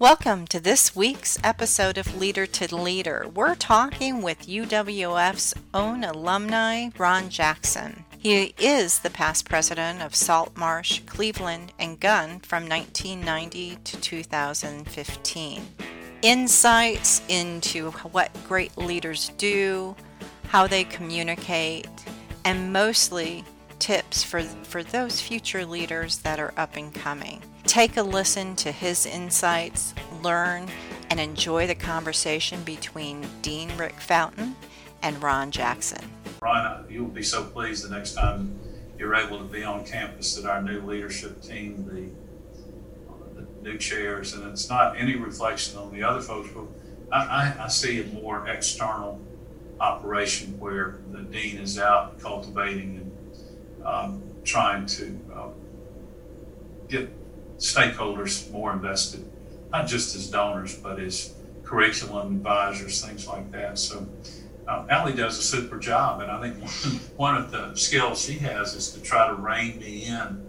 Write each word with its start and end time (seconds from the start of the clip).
Welcome 0.00 0.46
to 0.48 0.60
this 0.60 0.94
week's 0.94 1.40
episode 1.42 1.98
of 1.98 2.16
Leader 2.16 2.46
to 2.46 2.76
Leader. 2.76 3.26
We're 3.34 3.56
talking 3.56 4.22
with 4.22 4.46
UWF's 4.46 5.54
own 5.74 6.04
alumni, 6.04 6.90
Ron 6.96 7.28
Jackson. 7.30 8.04
He 8.16 8.54
is 8.60 9.00
the 9.00 9.10
past 9.10 9.48
president 9.48 10.00
of 10.00 10.14
Saltmarsh, 10.14 11.00
Cleveland, 11.00 11.72
and 11.80 11.98
Gund 11.98 12.46
from 12.46 12.68
1990 12.68 13.78
to 13.82 14.00
2015. 14.00 15.62
Insights 16.22 17.22
into 17.26 17.90
what 17.90 18.30
great 18.46 18.78
leaders 18.78 19.32
do, 19.36 19.96
how 20.46 20.68
they 20.68 20.84
communicate, 20.84 21.88
and 22.44 22.72
mostly 22.72 23.42
tips 23.78 24.22
for, 24.22 24.42
for 24.42 24.82
those 24.82 25.20
future 25.20 25.64
leaders 25.64 26.18
that 26.18 26.38
are 26.40 26.52
up 26.56 26.76
and 26.76 26.94
coming. 26.94 27.42
Take 27.64 27.96
a 27.96 28.02
listen 28.02 28.56
to 28.56 28.72
his 28.72 29.06
insights, 29.06 29.94
learn, 30.22 30.68
and 31.10 31.20
enjoy 31.20 31.66
the 31.66 31.74
conversation 31.74 32.62
between 32.64 33.26
Dean 33.42 33.70
Rick 33.76 34.00
Fountain 34.00 34.56
and 35.02 35.22
Ron 35.22 35.50
Jackson. 35.50 36.10
Ron, 36.42 36.86
you'll 36.88 37.08
be 37.08 37.22
so 37.22 37.44
pleased 37.44 37.84
the 37.84 37.94
next 37.94 38.14
time 38.14 38.58
you're 38.98 39.14
able 39.14 39.38
to 39.38 39.44
be 39.44 39.62
on 39.62 39.84
campus 39.84 40.34
that 40.36 40.48
our 40.48 40.60
new 40.60 40.80
leadership 40.80 41.40
team, 41.42 41.84
the, 41.86 43.40
the 43.40 43.46
new 43.62 43.78
chairs, 43.78 44.34
and 44.34 44.44
it's 44.50 44.68
not 44.68 44.98
any 44.98 45.14
reflection 45.14 45.78
on 45.78 45.92
the 45.92 46.02
other 46.02 46.20
folks, 46.20 46.50
but 46.54 46.64
I, 47.12 47.54
I, 47.58 47.64
I 47.64 47.68
see 47.68 48.00
a 48.00 48.04
more 48.06 48.48
external 48.48 49.20
operation 49.80 50.58
where 50.58 50.98
the 51.12 51.22
dean 51.22 51.58
is 51.58 51.78
out 51.78 52.18
cultivating 52.20 52.96
and 52.96 53.07
um, 53.88 54.22
trying 54.44 54.86
to 54.86 55.18
uh, 55.34 55.48
get 56.88 57.08
stakeholders 57.58 58.50
more 58.50 58.72
invested, 58.72 59.24
not 59.72 59.86
just 59.86 60.14
as 60.14 60.30
donors, 60.30 60.76
but 60.76 61.00
as 61.00 61.34
curriculum 61.64 62.36
advisors, 62.36 63.04
things 63.04 63.26
like 63.26 63.50
that. 63.52 63.78
So 63.78 64.06
uh, 64.66 64.86
Allie 64.90 65.14
does 65.14 65.38
a 65.38 65.42
super 65.42 65.78
job, 65.78 66.20
and 66.20 66.30
I 66.30 66.40
think 66.40 66.62
one, 67.16 67.36
of 67.36 67.50
the 67.50 67.74
skills 67.74 68.24
she 68.24 68.34
has 68.34 68.74
is 68.74 68.92
to 68.92 69.00
try 69.00 69.26
to 69.26 69.34
rein 69.34 69.78
me 69.78 70.04
in. 70.04 70.44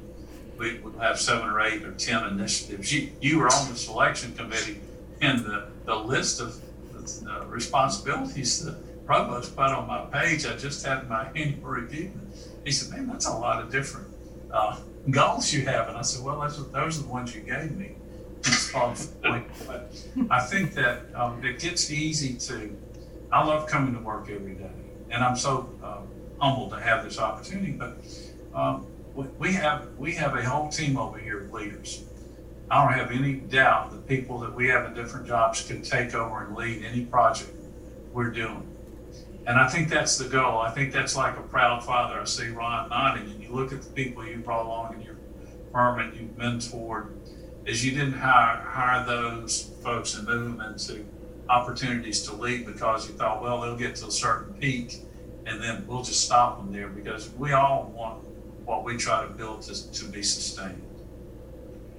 We 0.57 0.79
would 0.79 0.95
have 0.95 1.19
seven 1.19 1.47
or 1.49 1.61
eight 1.61 1.83
or 1.83 1.93
ten 1.93 2.25
initiatives. 2.25 2.93
You, 2.93 3.11
you 3.21 3.39
were 3.39 3.47
on 3.47 3.69
the 3.69 3.77
selection 3.77 4.33
committee, 4.35 4.81
and 5.21 5.39
the, 5.39 5.69
the 5.85 5.95
list 5.95 6.41
of 6.41 6.55
the 6.91 7.45
responsibilities 7.47 8.63
the 8.63 8.73
provost 9.05 9.55
put 9.55 9.69
on 9.69 9.87
my 9.87 10.01
page, 10.05 10.45
I 10.45 10.55
just 10.55 10.85
had 10.85 11.09
my 11.09 11.29
annual 11.35 11.67
review. 11.67 12.11
He 12.65 12.71
said, 12.71 12.91
"Man, 12.91 13.07
that's 13.07 13.27
a 13.27 13.33
lot 13.33 13.61
of 13.61 13.71
different 13.71 14.07
uh, 14.51 14.79
goals 15.09 15.53
you 15.53 15.65
have. 15.65 15.89
And 15.89 15.97
I 15.97 16.01
said, 16.01 16.23
well, 16.23 16.39
those 16.39 16.99
are 16.99 17.03
the 17.03 17.09
ones 17.09 17.35
you 17.35 17.41
gave 17.41 17.71
me. 17.71 17.95
but 19.67 19.91
I 20.29 20.39
think 20.41 20.73
that 20.75 21.03
um, 21.13 21.43
it 21.43 21.59
gets 21.59 21.91
easy 21.91 22.35
to, 22.47 22.75
I 23.31 23.43
love 23.43 23.67
coming 23.67 23.93
to 23.93 23.99
work 23.99 24.29
every 24.29 24.53
day. 24.53 24.69
And 25.09 25.23
I'm 25.23 25.35
so 25.35 25.69
uh, 25.83 26.01
humbled 26.39 26.71
to 26.71 26.79
have 26.79 27.03
this 27.03 27.19
opportunity. 27.19 27.71
But 27.71 27.97
um, 28.53 28.85
we 29.37 29.53
have 29.53 29.97
we 29.97 30.13
have 30.13 30.35
a 30.35 30.47
whole 30.47 30.69
team 30.69 30.97
over 30.97 31.17
here 31.17 31.41
of 31.41 31.51
leaders. 31.51 32.03
I 32.69 32.83
don't 32.83 32.93
have 32.93 33.11
any 33.11 33.33
doubt 33.33 33.91
that 33.91 34.07
people 34.07 34.37
that 34.39 34.53
we 34.53 34.67
have 34.69 34.85
in 34.85 34.93
different 34.93 35.25
jobs 35.25 35.63
can 35.63 35.81
take 35.81 36.13
over 36.13 36.43
and 36.43 36.55
lead 36.55 36.85
any 36.85 37.05
project 37.05 37.51
we're 38.13 38.29
doing. 38.29 38.68
And 39.47 39.57
I 39.57 39.67
think 39.67 39.89
that's 39.89 40.17
the 40.17 40.29
goal. 40.29 40.59
I 40.59 40.71
think 40.71 40.93
that's 40.93 41.15
like 41.15 41.37
a 41.37 41.41
proud 41.41 41.83
father. 41.83 42.19
I 42.19 42.25
see 42.25 42.49
Ron 42.49 42.89
nodding, 42.89 43.23
and 43.31 43.41
you 43.41 43.49
look 43.49 43.71
at 43.73 43.81
the 43.81 43.89
people 43.91 44.25
you 44.25 44.37
brought 44.37 44.65
along 44.65 44.95
in 44.95 45.01
your 45.01 45.15
firm 45.71 45.99
and 45.99 46.13
you've 46.13 46.37
mentored, 46.37 47.07
is 47.65 47.85
you 47.85 47.91
didn't 47.91 48.13
hire, 48.13 48.57
hire 48.57 49.05
those 49.05 49.71
folks 49.83 50.15
and 50.15 50.27
move 50.27 50.57
them 50.57 50.61
into 50.61 51.05
opportunities 51.49 52.21
to 52.23 52.35
lead 52.35 52.65
because 52.65 53.07
you 53.07 53.15
thought, 53.15 53.41
well, 53.41 53.61
they'll 53.61 53.75
get 53.75 53.95
to 53.95 54.07
a 54.07 54.11
certain 54.11 54.53
peak 54.55 55.01
and 55.45 55.61
then 55.61 55.85
we'll 55.87 56.03
just 56.03 56.25
stop 56.25 56.59
them 56.59 56.71
there 56.71 56.89
because 56.89 57.31
we 57.31 57.53
all 57.53 57.91
want 57.95 58.23
what 58.65 58.83
we 58.83 58.95
try 58.97 59.23
to 59.23 59.29
build 59.29 59.63
to, 59.63 59.91
to 59.91 60.05
be 60.05 60.21
sustained. 60.21 60.81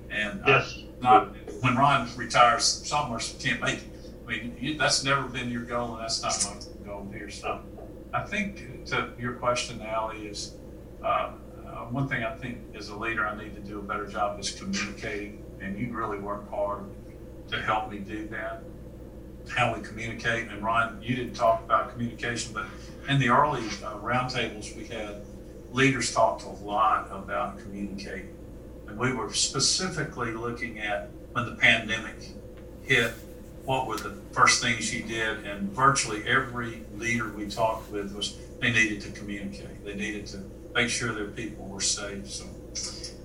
And 0.09 0.41
yes. 0.47 0.78
I, 0.78 1.03
not 1.03 1.34
when 1.61 1.77
Ron 1.77 2.09
retires, 2.17 2.65
somewhere 2.65 3.21
can't 3.41 3.61
make 3.61 3.78
it. 3.78 3.84
I 4.25 4.31
mean, 4.31 4.57
you, 4.61 4.78
that's 4.78 5.03
never 5.03 5.22
been 5.22 5.51
your 5.51 5.62
goal, 5.62 5.95
and 5.95 6.03
that's 6.03 6.22
not 6.22 6.37
my 6.45 6.61
here. 7.12 7.31
So 7.31 7.60
I 8.12 8.22
think 8.22 8.87
to 8.87 9.10
your 9.19 9.34
question, 9.34 9.81
Allie, 9.82 10.26
is 10.26 10.54
uh, 11.03 11.32
uh, 11.66 11.84
one 11.91 12.09
thing 12.09 12.25
I 12.25 12.34
think 12.34 12.59
as 12.75 12.88
a 12.88 12.97
leader 12.97 13.26
I 13.26 13.37
need 13.37 13.54
to 13.54 13.60
do 13.60 13.78
a 13.78 13.82
better 13.82 14.06
job 14.06 14.38
is 14.41 14.50
communicating, 14.50 15.44
and 15.60 15.78
you 15.78 15.93
really 15.93 16.19
work 16.19 16.50
hard 16.50 16.84
to 17.48 17.60
help 17.60 17.91
me 17.91 17.98
do 17.98 18.26
that. 18.28 18.62
How 19.48 19.75
we 19.75 19.82
communicate, 19.82 20.48
and 20.48 20.62
Ryan, 20.62 21.00
you 21.03 21.16
didn't 21.16 21.34
talk 21.34 21.65
about 21.65 21.93
communication, 21.93 22.53
but 22.53 22.66
in 23.09 23.19
the 23.19 23.31
early 23.31 23.60
uh, 23.60 23.98
roundtables 23.98 24.77
we 24.77 24.84
had, 24.87 25.22
leaders 25.72 26.12
talked 26.12 26.44
a 26.44 26.65
lot 26.65 27.09
about 27.10 27.59
communicating, 27.59 28.37
and 28.87 28.98
we 28.98 29.12
were 29.12 29.32
specifically 29.32 30.32
looking 30.32 30.78
at 30.78 31.10
when 31.32 31.47
the 31.47 31.54
pandemic 31.54 32.16
hit 32.82 33.12
what 33.65 33.87
were 33.87 33.97
the 33.97 34.16
first 34.32 34.62
things 34.62 34.93
you 34.94 35.03
did, 35.03 35.44
and 35.47 35.71
virtually 35.72 36.22
every 36.26 36.82
leader 36.97 37.28
we 37.28 37.48
talked 37.48 37.91
with 37.91 38.15
was 38.15 38.37
they 38.60 38.72
needed 38.72 39.00
to 39.03 39.10
communicate. 39.12 39.84
They 39.84 39.94
needed 39.94 40.26
to 40.28 40.38
make 40.75 40.88
sure 40.88 41.12
their 41.12 41.26
people 41.26 41.66
were 41.66 41.81
safe. 41.81 42.28
So 42.28 42.47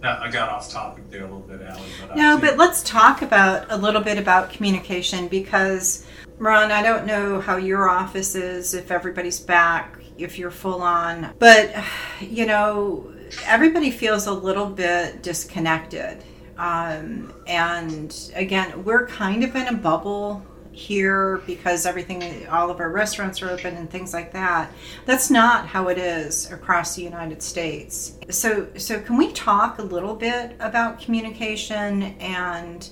now 0.02 0.20
I 0.22 0.30
got 0.30 0.50
off 0.50 0.70
topic 0.72 1.10
there 1.10 1.22
a 1.22 1.24
little 1.24 1.40
bit, 1.40 1.62
Allie. 1.62 1.82
But 2.08 2.18
no, 2.18 2.38
but 2.40 2.58
let's 2.58 2.84
talk 2.84 3.22
about 3.22 3.68
a 3.70 3.78
little 3.78 4.02
bit 4.02 4.18
about 4.18 4.50
communication 4.50 5.28
because 5.28 6.06
Ron, 6.38 6.72
I 6.72 6.84
don't 6.84 7.06
know 7.06 7.40
how 7.40 7.58
your 7.58 7.90
office 7.90 8.36
is 8.36 8.74
if 8.74 8.92
everybody's 8.92 9.40
back, 9.40 9.98
if 10.18 10.38
you're 10.38 10.52
full 10.52 10.82
on, 10.82 11.34
but 11.40 11.74
you 12.22 12.46
know, 12.46 13.12
everybody 13.46 13.92
feels 13.92 14.28
a 14.28 14.34
little 14.34 14.68
bit 14.68 15.24
disconnected 15.24 16.24
um, 16.58 17.34
and 17.48 18.32
again, 18.36 18.84
we're 18.84 19.08
kind 19.08 19.44
of 19.44 19.56
in 19.56 19.68
a 19.68 19.74
bubble 19.74 20.46
here 20.72 21.38
because 21.46 21.86
everything, 21.86 22.48
all 22.48 22.70
of 22.70 22.80
our 22.80 22.90
restaurants 22.90 23.42
are 23.42 23.50
open 23.50 23.76
and 23.78 23.90
things 23.90 24.14
like 24.14 24.34
that. 24.34 24.72
That's 25.06 25.32
not 25.32 25.68
how 25.68 25.88
it 25.88 25.98
is 25.98 26.52
across 26.52 26.96
the 26.96 27.02
United 27.02 27.42
States. 27.42 28.18
So, 28.30 28.68
so 28.78 29.00
can 29.00 29.18
we 29.18 29.32
talk 29.32 29.80
a 29.80 29.84
little 29.84 30.16
bit 30.16 30.56
about 30.60 31.00
communication 31.00 32.04
and 32.20 32.90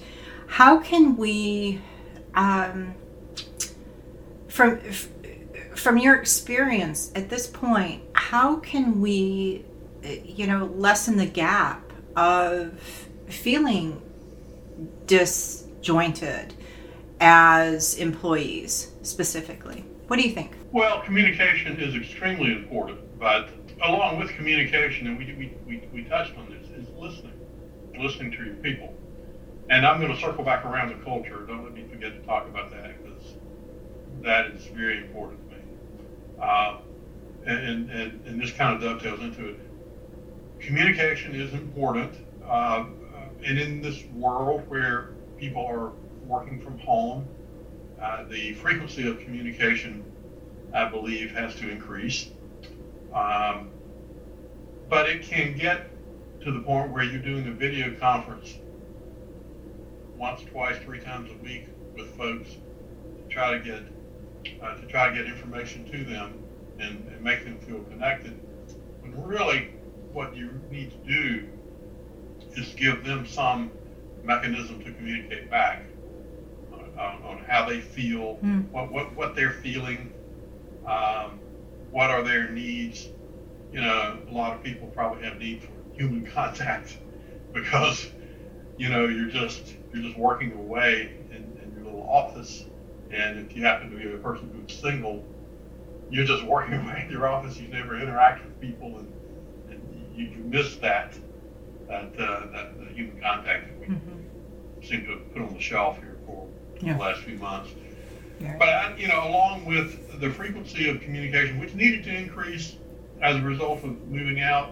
how 0.47 0.79
can 0.79 1.17
we, 1.17 1.81
um, 2.35 2.95
from 4.47 4.79
from 5.75 5.97
your 5.97 6.15
experience 6.15 7.11
at 7.15 7.29
this 7.29 7.47
point, 7.47 8.03
how 8.13 8.57
can 8.57 9.01
we, 9.01 9.65
you 10.23 10.45
know, 10.45 10.65
lessen 10.75 11.17
the 11.17 11.25
gap 11.25 11.91
of 12.15 13.09
feeling 13.33 14.01
disjointed 15.07 16.53
as 17.19 17.95
employees 17.95 18.93
specifically. 19.01 19.85
What 20.07 20.17
do 20.17 20.27
you 20.27 20.33
think? 20.33 20.55
Well, 20.71 21.01
communication 21.01 21.79
is 21.79 21.95
extremely 21.95 22.51
important, 22.51 23.19
but 23.19 23.49
along 23.83 24.19
with 24.19 24.29
communication, 24.31 25.07
and 25.07 25.17
we, 25.17 25.25
we, 25.33 25.53
we, 25.65 25.87
we 25.93 26.03
touched 26.03 26.37
on 26.37 26.49
this, 26.49 26.69
is 26.71 26.89
listening, 26.97 27.39
listening 27.97 28.31
to 28.31 28.43
your 28.43 28.55
people. 28.55 28.93
And 29.69 29.85
I'm 29.85 29.99
going 29.99 30.13
to 30.13 30.19
circle 30.19 30.43
back 30.43 30.65
around 30.65 30.89
to 30.89 30.95
culture. 31.03 31.45
Don't 31.47 31.63
let 31.63 31.73
me 31.73 31.85
forget 31.89 32.19
to 32.19 32.27
talk 32.27 32.47
about 32.47 32.71
that 32.71 33.01
because 33.01 33.23
that 34.21 34.47
is 34.47 34.65
very 34.65 34.97
important 34.97 35.49
to 35.49 35.55
me. 35.55 35.61
Uh, 36.41 36.77
and, 37.45 37.89
and, 37.89 38.25
and 38.25 38.41
this 38.41 38.51
kind 38.51 38.75
of 38.75 38.81
dovetails 38.81 39.21
into 39.21 39.49
it. 39.49 39.59
Communication 40.59 41.35
is 41.35 41.53
important. 41.53 42.13
Uh, 42.45 42.85
and 43.45 43.59
in 43.59 43.81
this 43.81 44.03
world 44.15 44.67
where 44.69 45.09
people 45.37 45.65
are 45.65 45.91
working 46.25 46.61
from 46.61 46.79
home, 46.79 47.27
uh, 48.01 48.23
the 48.25 48.53
frequency 48.53 49.07
of 49.07 49.19
communication, 49.19 50.03
I 50.73 50.89
believe, 50.89 51.31
has 51.31 51.55
to 51.55 51.69
increase. 51.69 52.29
Um, 53.13 53.69
but 54.89 55.09
it 55.09 55.23
can 55.23 55.57
get 55.57 55.89
to 56.41 56.51
the 56.51 56.61
point 56.61 56.91
where 56.91 57.03
you're 57.03 57.21
doing 57.21 57.47
a 57.47 57.51
video 57.51 57.95
conference 57.99 58.57
once, 60.17 60.41
twice, 60.43 60.77
three 60.83 60.99
times 60.99 61.29
a 61.31 61.43
week 61.43 61.67
with 61.95 62.15
folks 62.17 62.49
to 62.51 63.29
try 63.29 63.57
to 63.57 63.59
get 63.59 63.83
uh, 64.61 64.75
to 64.75 64.85
try 64.87 65.09
to 65.09 65.15
get 65.15 65.25
information 65.25 65.89
to 65.89 66.03
them 66.03 66.43
and, 66.79 67.07
and 67.07 67.21
make 67.21 67.43
them 67.45 67.57
feel 67.59 67.81
connected. 67.83 68.33
When 69.01 69.23
really, 69.23 69.73
what 70.11 70.35
you 70.35 70.59
need 70.69 70.91
to 70.91 70.97
do 70.97 71.49
is 72.57 72.73
give 72.73 73.03
them 73.03 73.25
some 73.25 73.71
mechanism 74.23 74.83
to 74.83 74.91
communicate 74.93 75.49
back 75.49 75.83
on, 76.97 77.23
on 77.23 77.43
how 77.47 77.67
they 77.67 77.81
feel, 77.81 78.37
mm. 78.43 78.69
what, 78.69 78.91
what, 78.91 79.15
what 79.15 79.35
they're 79.35 79.51
feeling, 79.51 80.13
um, 80.85 81.39
what 81.91 82.09
are 82.09 82.23
their 82.23 82.49
needs. 82.49 83.09
You 83.71 83.81
know, 83.81 84.19
a 84.29 84.31
lot 84.31 84.55
of 84.55 84.63
people 84.63 84.87
probably 84.89 85.23
have 85.23 85.39
need 85.39 85.63
for 85.63 85.71
human 85.95 86.25
contact 86.33 86.97
because, 87.53 88.07
you 88.77 88.89
know, 88.89 89.07
you're 89.07 89.29
just 89.29 89.75
you're 89.93 90.03
just 90.03 90.17
working 90.17 90.53
away 90.53 91.15
in, 91.29 91.37
in 91.61 91.73
your 91.75 91.85
little 91.85 92.07
office, 92.09 92.65
and 93.11 93.39
if 93.39 93.55
you 93.55 93.63
happen 93.63 93.91
to 93.91 93.97
be 93.97 94.11
a 94.11 94.17
person 94.17 94.49
who's 94.53 94.77
single, 94.77 95.23
you're 96.09 96.25
just 96.25 96.43
working 96.43 96.73
away 96.81 97.03
in 97.05 97.11
your 97.11 97.27
office. 97.27 97.59
You 97.59 97.67
never 97.67 97.99
interact 97.99 98.45
with 98.45 98.59
people, 98.61 98.99
and, 98.99 99.13
and 99.69 100.15
you, 100.15 100.25
you 100.25 100.43
miss 100.43 100.75
that 100.77 101.15
that, 101.93 102.19
uh, 102.19 102.39
that, 102.51 102.79
that 102.79 102.87
human 102.89 103.21
contact 103.21 103.67
that 103.67 103.79
we 103.79 103.95
mm-hmm. 103.95 104.83
seem 104.83 105.05
to 105.05 105.11
have 105.11 105.33
put 105.33 105.41
on 105.43 105.53
the 105.53 105.59
shelf 105.59 105.97
here 105.97 106.17
for 106.25 106.47
yeah. 106.81 106.93
the 106.93 106.99
last 106.99 107.21
few 107.21 107.37
months. 107.37 107.69
Right. 108.41 108.57
But 108.57 108.69
I, 108.69 108.95
you 108.97 109.07
know, 109.07 109.27
along 109.27 109.65
with 109.65 110.19
the 110.19 110.29
frequency 110.29 110.89
of 110.89 111.01
communication, 111.01 111.59
which 111.59 111.73
needed 111.75 112.03
to 112.05 112.15
increase 112.15 112.75
as 113.21 113.37
a 113.37 113.41
result 113.41 113.83
of 113.83 114.01
moving 114.07 114.41
out, 114.41 114.71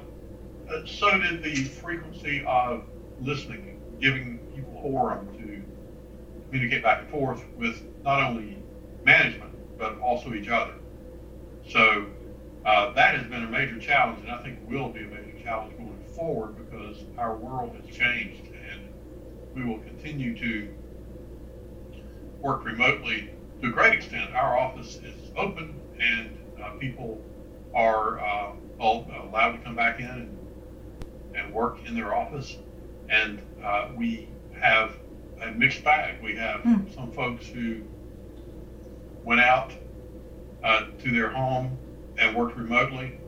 uh, 0.69 0.85
so 0.85 1.17
did 1.17 1.43
the 1.43 1.55
frequency 1.55 2.43
of 2.45 2.83
listening, 3.21 3.79
giving 3.99 4.39
people 4.55 4.81
forum 4.81 5.27
to 5.37 5.61
communicate 6.49 6.83
back 6.83 7.01
and 7.01 7.09
forth 7.09 7.43
with 7.57 7.83
not 8.03 8.21
only 8.21 8.57
management 9.05 9.51
but 9.77 9.99
also 9.99 10.33
each 10.33 10.49
other. 10.49 10.73
So 11.69 12.07
uh, 12.65 12.93
that 12.93 13.15
has 13.15 13.27
been 13.27 13.43
a 13.43 13.49
major 13.49 13.79
challenge, 13.79 14.19
and 14.21 14.31
I 14.31 14.41
think 14.43 14.59
will 14.67 14.89
be 14.89 15.01
a 15.01 15.07
major 15.07 15.33
challenge 15.43 15.75
going 15.77 16.03
forward 16.15 16.55
because 16.57 17.03
our 17.17 17.35
world 17.35 17.75
has 17.75 17.95
changed, 17.95 18.45
and 18.45 18.81
we 19.55 19.63
will 19.63 19.79
continue 19.79 20.37
to 20.37 20.73
work 22.39 22.63
remotely 22.63 23.31
to 23.61 23.67
a 23.67 23.71
great 23.71 23.93
extent. 23.93 24.33
Our 24.35 24.57
office 24.57 24.97
is 24.97 25.31
open, 25.35 25.79
and 25.99 26.37
uh, 26.63 26.71
people 26.71 27.19
are 27.73 28.19
uh, 28.19 28.53
allowed 28.79 29.53
to 29.53 29.59
come 29.63 29.75
back 29.75 29.99
in 29.99 30.05
and, 30.05 30.37
and 31.35 31.53
work 31.53 31.79
in 31.87 31.95
their 31.95 32.13
office. 32.13 32.57
And 33.09 33.41
uh, 33.63 33.89
we 33.95 34.29
have 34.59 34.97
a 35.41 35.51
mixed 35.51 35.83
bag. 35.83 36.21
We 36.21 36.35
have 36.35 36.61
mm. 36.61 36.93
some 36.93 37.11
folks 37.11 37.47
who 37.47 37.81
went 39.23 39.41
out 39.41 39.71
uh, 40.63 40.85
to 40.99 41.11
their 41.11 41.29
home 41.29 41.77
and 42.21 42.35
worked 42.35 42.55
remotely 42.55 43.19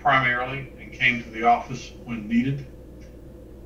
primarily 0.00 0.72
and 0.80 0.92
came 0.92 1.22
to 1.22 1.30
the 1.30 1.42
office 1.42 1.92
when 2.04 2.26
needed. 2.28 2.66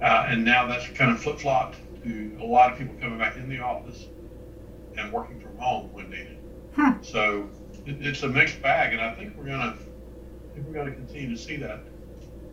Uh, 0.03 0.27
and 0.29 0.45
now 0.45 0.67
that's 0.67 0.89
kind 0.91 1.11
of 1.11 1.21
flip 1.21 1.39
flopped 1.39 1.77
to 2.03 2.37
a 2.41 2.45
lot 2.45 2.73
of 2.73 2.79
people 2.79 2.95
coming 3.01 3.19
back 3.19 3.37
in 3.37 3.49
the 3.49 3.59
office 3.59 4.07
and 4.97 5.13
working 5.13 5.41
from 5.41 5.57
home 5.59 5.93
when 5.93 6.11
needed. 6.11 6.39
Hmm. 6.75 7.03
So 7.03 7.49
it, 7.87 8.05
it's 8.05 8.23
a 8.23 8.29
mixed 8.29 8.61
bag, 8.61 8.93
and 8.93 9.01
I 9.01 9.15
think 9.15 9.37
we're 9.37 9.47
gonna 9.47 9.77
I 9.77 10.55
think 10.55 10.67
we're 10.67 10.75
gonna 10.75 10.95
continue 10.95 11.35
to 11.35 11.41
see 11.41 11.57
that 11.57 11.81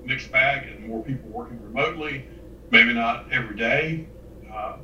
mixed 0.05 0.31
bag 0.31 0.67
and 0.67 0.87
more 0.87 1.03
people 1.03 1.29
working 1.29 1.61
remotely. 1.61 2.25
Maybe 2.69 2.93
not 2.93 3.31
every 3.31 3.55
day. 3.55 4.07
Uh, 4.51 4.77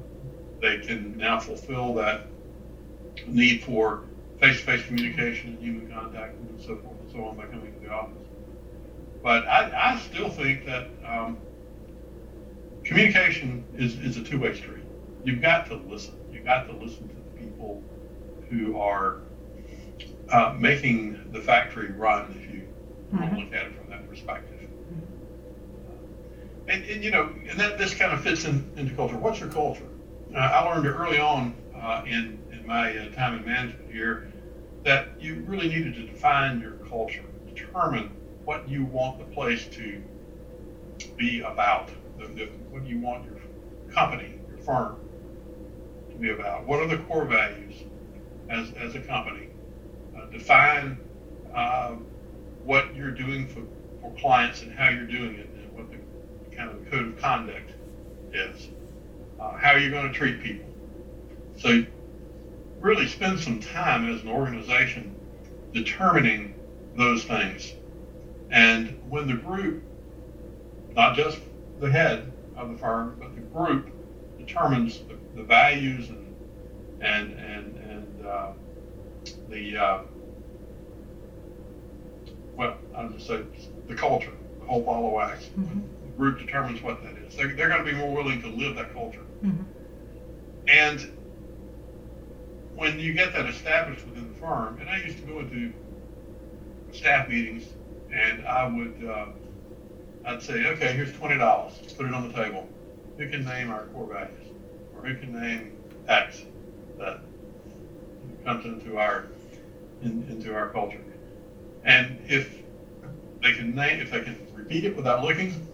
they 0.61 0.79
can 0.79 1.15
now 1.17 1.39
fulfill 1.39 1.93
that 1.95 2.27
need 3.27 3.63
for 3.63 4.03
face-to-face 4.39 4.85
communication 4.85 5.51
and 5.51 5.59
human 5.59 5.91
contact 5.91 6.35
and 6.35 6.61
so 6.61 6.75
forth 6.77 6.96
so 7.11 7.25
on 7.25 7.37
by 7.37 7.45
coming 7.45 7.73
to 7.73 7.79
the 7.79 7.91
office. 7.91 8.27
But 9.23 9.47
I, 9.47 9.93
I 9.93 9.99
still 9.99 10.29
think 10.29 10.65
that 10.65 10.89
um, 11.05 11.37
communication 12.83 13.65
is, 13.75 13.97
is 13.99 14.17
a 14.17 14.23
two-way 14.23 14.55
street. 14.55 14.83
You've 15.23 15.41
got 15.41 15.67
to 15.67 15.75
listen. 15.75 16.15
You've 16.31 16.45
got 16.45 16.67
to 16.67 16.73
listen 16.73 17.09
to 17.09 17.15
the 17.15 17.45
people 17.45 17.83
who 18.49 18.77
are 18.77 19.21
uh, 20.29 20.55
making 20.57 21.31
the 21.31 21.41
factory 21.41 21.91
run, 21.91 22.33
if 22.37 22.53
you 22.53 22.67
mm-hmm. 23.13 23.37
look 23.37 23.53
at 23.53 23.67
it 23.67 23.75
from 23.75 23.89
that 23.89 24.07
perspective. 24.07 24.69
Mm-hmm. 24.69 26.69
And, 26.69 26.85
and, 26.85 27.03
you 27.03 27.11
know, 27.11 27.33
and 27.49 27.59
that 27.59 27.77
this 27.77 27.93
kind 27.93 28.13
of 28.13 28.21
fits 28.21 28.45
in, 28.45 28.71
into 28.77 28.95
culture. 28.95 29.17
What's 29.17 29.39
your 29.39 29.49
culture? 29.49 29.87
Uh, 30.33 30.39
I 30.39 30.69
learned 30.69 30.85
early 30.85 31.19
on 31.19 31.55
uh, 31.75 32.03
in 32.05 32.39
in 32.51 32.67
my 32.67 32.95
uh, 32.95 33.09
time 33.11 33.37
in 33.37 33.45
management 33.45 33.91
here 33.91 34.31
that 34.83 35.19
you 35.19 35.43
really 35.47 35.67
needed 35.67 35.95
to 35.95 36.05
define 36.05 36.59
your 36.59 36.76
culture, 36.89 37.23
determine 37.53 38.11
what 38.45 38.67
you 38.67 38.85
want 38.85 39.19
the 39.19 39.25
place 39.35 39.67
to 39.67 40.01
be 41.17 41.41
about, 41.41 41.89
the, 42.17 42.27
the, 42.27 42.45
what 42.69 42.83
do 42.83 42.89
you 42.89 42.99
want 42.99 43.25
your 43.25 43.39
company, 43.93 44.39
your 44.49 44.57
firm 44.59 44.97
to 46.09 46.15
be 46.15 46.29
about, 46.31 46.65
what 46.65 46.79
are 46.79 46.87
the 46.87 46.97
core 47.03 47.25
values 47.25 47.75
as, 48.49 48.71
as 48.73 48.95
a 48.95 49.01
company, 49.01 49.49
uh, 50.17 50.25
define 50.27 50.97
uh, 51.53 51.91
what 52.63 52.95
you're 52.95 53.11
doing 53.11 53.47
for, 53.47 53.61
for 54.01 54.13
clients 54.19 54.61
and 54.61 54.71
how 54.71 54.89
you're 54.89 55.07
doing 55.07 55.35
it 55.35 55.49
and 55.49 55.73
what 55.73 55.89
the 55.91 56.55
kind 56.55 56.69
of 56.69 56.89
code 56.89 57.07
of 57.07 57.19
conduct 57.19 57.71
is, 58.33 58.69
uh, 59.39 59.57
how 59.57 59.75
you're 59.75 59.91
going 59.91 60.11
to 60.11 60.17
treat 60.17 60.41
people. 60.41 60.65
So 61.57 61.83
really 62.79 63.07
spend 63.07 63.39
some 63.39 63.59
time 63.59 64.13
as 64.13 64.21
an 64.21 64.29
organization 64.29 65.15
determining 65.73 66.53
those 66.97 67.23
things 67.23 67.73
and 68.49 68.99
when 69.09 69.27
the 69.27 69.35
group, 69.35 69.83
not 70.95 71.15
just 71.15 71.39
the 71.79 71.91
head 71.91 72.31
of 72.55 72.71
the 72.71 72.77
firm, 72.77 73.17
but 73.19 73.35
the 73.35 73.41
group 73.41 73.89
determines 74.37 74.99
the, 74.99 75.17
the 75.35 75.43
values 75.43 76.09
and 76.09 76.35
and 77.01 77.33
and 77.33 77.75
and 77.77 78.25
uh, 78.25 78.51
the 79.49 79.77
uh, 79.77 80.01
well, 82.55 82.77
I'll 82.95 83.09
just 83.09 83.27
say 83.27 83.43
the 83.87 83.95
culture, 83.95 84.31
the 84.59 84.65
whole 84.65 84.81
ball 84.81 85.07
of 85.07 85.13
wax. 85.13 85.45
Mm-hmm. 85.45 85.81
The 86.03 86.17
group 86.17 86.39
determines 86.39 86.81
what 86.81 87.03
that 87.03 87.17
is. 87.17 87.35
They're, 87.35 87.53
they're 87.53 87.69
going 87.69 87.85
to 87.85 87.91
be 87.91 87.97
more 87.97 88.15
willing 88.15 88.41
to 88.41 88.47
live 88.47 88.75
that 88.77 88.93
culture. 88.93 89.23
Mm-hmm. 89.43 89.63
And 90.67 91.17
when 92.75 92.99
you 92.99 93.13
get 93.13 93.33
that 93.33 93.45
established 93.45 94.05
within 94.07 94.33
the 94.33 94.39
firm, 94.39 94.79
and 94.79 94.89
I 94.89 95.03
used 95.03 95.17
to 95.17 95.23
go 95.23 95.39
into 95.39 95.73
staff 96.91 97.29
meetings 97.29 97.63
and 98.11 98.45
I 98.45 98.67
would, 98.67 99.09
uh, 99.09 99.25
I'd 100.25 100.41
say, 100.41 100.65
okay, 100.67 100.93
here's 100.93 101.13
twenty 101.13 101.37
dollars. 101.37 101.73
Put 101.97 102.05
it 102.05 102.13
on 102.13 102.27
the 102.27 102.33
table. 102.33 102.67
Who 103.17 103.29
can 103.29 103.45
name 103.45 103.71
our 103.71 103.85
core 103.87 104.07
values, 104.07 104.53
or 104.95 105.07
who 105.07 105.15
can 105.15 105.39
name 105.39 105.77
X 106.07 106.43
that 106.99 107.19
comes 108.45 108.65
into 108.65 108.97
our 108.97 109.27
in, 110.01 110.25
into 110.29 110.53
our 110.53 110.69
culture? 110.69 111.01
And 111.83 112.19
if 112.27 112.57
they 113.41 113.53
can 113.53 113.75
name, 113.75 114.01
if 114.01 114.11
they 114.11 114.21
can 114.21 114.37
repeat 114.53 114.85
it 114.85 114.95
without 114.95 115.23
looking, 115.23 115.67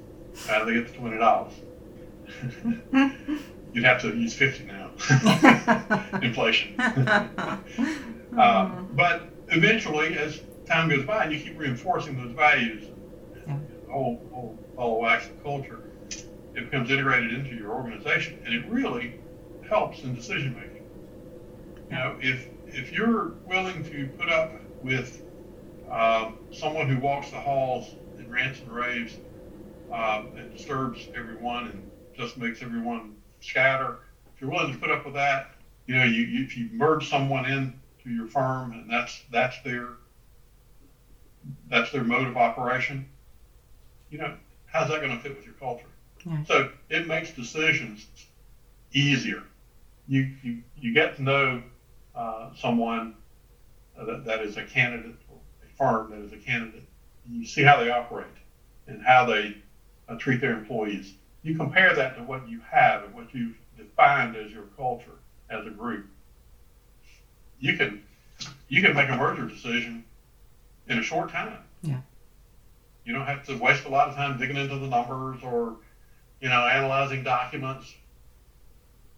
uh, 0.50 0.64
they 0.66 0.74
get 0.74 0.88
the 0.88 0.94
twenty 0.94 1.18
dollars. 1.18 1.54
You'd 3.74 3.86
have 3.86 4.02
to 4.02 4.10
use 4.10 4.34
fifty 4.34 4.66
now. 4.66 4.92
Inflation. 6.22 6.80
uh, 6.80 7.58
but 8.94 9.24
eventually, 9.50 10.18
as 10.18 10.42
time 10.66 10.90
goes 10.90 11.06
by 11.06 11.26
and 11.26 11.34
you 11.34 11.40
keep 11.40 11.58
reinforcing 11.58 12.18
those 12.18 12.32
values, 12.36 12.86
yeah. 13.48 13.58
the 13.86 13.92
whole, 13.92 14.22
whole 14.32 14.58
follow 14.76 15.02
wax 15.02 15.30
culture, 15.44 15.82
it 16.56 16.70
becomes 16.70 16.92
integrated 16.92 17.34
into 17.34 17.56
your 17.56 17.72
organization 17.72 18.40
and 18.46 18.54
it 18.54 18.66
really 18.68 19.20
helps 19.68 20.04
in 20.04 20.16
decision 20.16 20.54
making. 20.56 20.84
You 21.90 21.96
know, 21.96 22.18
if 22.22 22.48
if 22.68 22.92
you're 22.92 23.34
willing 23.46 23.84
to 23.84 24.08
put 24.18 24.30
up 24.30 24.52
with 24.82 25.22
um, 25.92 26.40
someone 26.52 26.88
who 26.88 27.00
walks 27.00 27.30
the 27.30 27.40
halls 27.40 27.96
and 28.18 28.32
rants 28.32 28.60
and 28.60 28.72
raves 28.72 29.18
um, 29.92 30.32
and 30.36 30.52
disturbs 30.56 31.08
everyone 31.16 31.68
and 31.68 31.92
just 32.18 32.38
makes 32.38 32.62
everyone 32.62 33.16
scatter, 33.42 34.00
if 34.34 34.42
you're 34.42 34.50
willing 34.50 34.74
to 34.74 34.80
put 34.80 34.90
up 34.90 35.06
with 35.06 35.14
that, 35.14 35.52
you 35.86 35.96
know, 35.96 36.04
you, 36.04 36.24
you 36.24 36.44
if 36.44 36.58
you 36.58 36.70
merge 36.74 37.10
someone 37.10 37.46
in 37.46 37.80
to 38.04 38.10
your 38.10 38.28
firm 38.28 38.72
and 38.74 38.90
that's 38.90 39.22
that's 39.32 39.62
their 39.62 39.90
that's 41.70 41.92
their 41.92 42.04
mode 42.04 42.28
of 42.28 42.38
operation, 42.38 43.06
you 44.10 44.18
know, 44.18 44.34
how's 44.66 44.90
that 44.90 45.02
going 45.02 45.16
to 45.16 45.22
fit 45.22 45.36
with 45.36 45.46
your 45.46 45.56
culture? 45.56 45.88
Yeah. 46.26 46.44
So 46.46 46.70
it 46.90 47.08
makes 47.08 47.32
decisions 47.32 48.08
easier. 48.92 49.44
You 50.08 50.32
you, 50.42 50.62
you 50.78 50.94
get 50.94 51.16
to 51.18 51.22
know 51.24 51.62
uh, 52.16 52.50
someone 52.56 53.16
that, 53.98 54.26
that 54.26 54.42
is 54.42 54.58
a 54.58 54.64
candidate 54.64 55.16
or 55.30 55.38
a 55.64 55.78
firm 55.78 56.10
that 56.12 56.20
is 56.20 56.32
a 56.32 56.38
candidate. 56.38 56.84
You 57.30 57.46
see 57.46 57.64
how 57.64 57.78
they 57.78 57.90
operate 57.90 58.28
and 58.88 59.02
how 59.02 59.26
they 59.26 59.56
uh, 60.08 60.16
treat 60.16 60.42
their 60.42 60.54
employees. 60.54 61.14
You 61.42 61.56
compare 61.56 61.94
that 61.94 62.16
to 62.16 62.24
what 62.24 62.48
you 62.48 62.60
have 62.70 63.04
and 63.04 63.14
what 63.14 63.34
you've 63.34 63.56
defined 63.78 64.36
as 64.36 64.52
your 64.52 64.64
culture 64.78 65.18
as 65.50 65.66
a 65.66 65.70
group. 65.70 66.06
You 67.60 67.76
can 67.78 68.04
you 68.68 68.82
can 68.82 68.94
make 68.94 69.10
a 69.10 69.16
merger 69.16 69.46
decision 69.46 70.04
in 70.88 71.00
a 71.00 71.04
short 71.04 71.32
time. 71.32 71.58
Yeah. 71.82 72.02
You 73.06 73.14
don't 73.14 73.26
have 73.26 73.46
to 73.48 73.58
waste 73.58 73.86
a 73.86 73.90
lot 73.90 74.10
of 74.10 74.16
time 74.16 74.38
digging 74.38 74.58
into 74.58 74.78
the 74.78 74.88
numbers 74.88 75.42
or, 75.44 75.78
you 76.40 76.50
know, 76.50 76.66
analyzing 76.66 77.24
documents. 77.24 77.94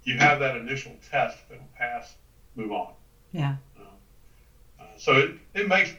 You 0.04 0.18
have 0.18 0.40
that 0.40 0.56
initial 0.56 0.94
test 1.10 1.38
that'll 1.50 1.66
pass, 1.78 2.16
move 2.56 2.72
on. 2.72 2.94
Yeah. 3.32 3.56
Uh, 3.80 4.84
so 4.98 5.14
it, 5.14 5.38
it 5.54 5.68
makes 5.68 5.92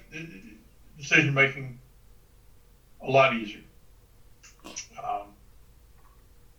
decision 0.99 1.35
making 1.35 1.79
a 3.03 3.11
lot 3.11 3.35
easier. 3.35 3.61
Um, 5.03 5.29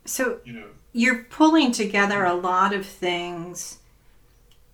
so 0.05 0.39
you 0.45 0.53
know, 0.53 0.67
you're 0.93 1.23
pulling 1.23 1.71
together 1.71 2.23
a 2.23 2.33
lot 2.33 2.73
of 2.73 2.85
things 2.85 3.79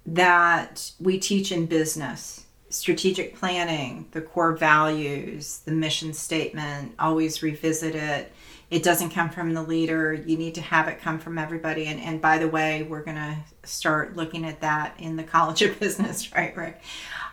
that 0.06 0.92
we 1.00 1.18
teach 1.18 1.52
in 1.52 1.66
business 1.66 2.43
strategic 2.74 3.36
planning, 3.36 4.08
the 4.12 4.22
core 4.22 4.54
values, 4.54 5.60
the 5.60 5.72
mission 5.72 6.12
statement, 6.14 6.94
always 6.98 7.44
revisit 7.44 7.96
it. 7.96 8.32
It 8.72 8.82
doesn't 8.82 9.12
come 9.12 9.30
from 9.30 9.54
the 9.54 9.62
leader. 9.62 10.14
You 10.14 10.38
need 10.38 10.56
to 10.56 10.62
have 10.62 10.88
it 10.88 11.00
come 11.00 11.20
from 11.20 11.38
everybody. 11.38 11.86
And, 11.86 12.02
and 12.02 12.20
by 12.20 12.40
the 12.40 12.48
way, 12.48 12.82
we're 12.82 13.04
going 13.04 13.18
to 13.18 13.38
start 13.64 14.16
looking 14.16 14.46
at 14.46 14.62
that 14.62 14.96
in 14.98 15.16
the 15.16 15.24
College 15.24 15.62
of 15.62 15.80
Business, 15.80 16.34
right, 16.36 16.56
Rick? 16.58 16.82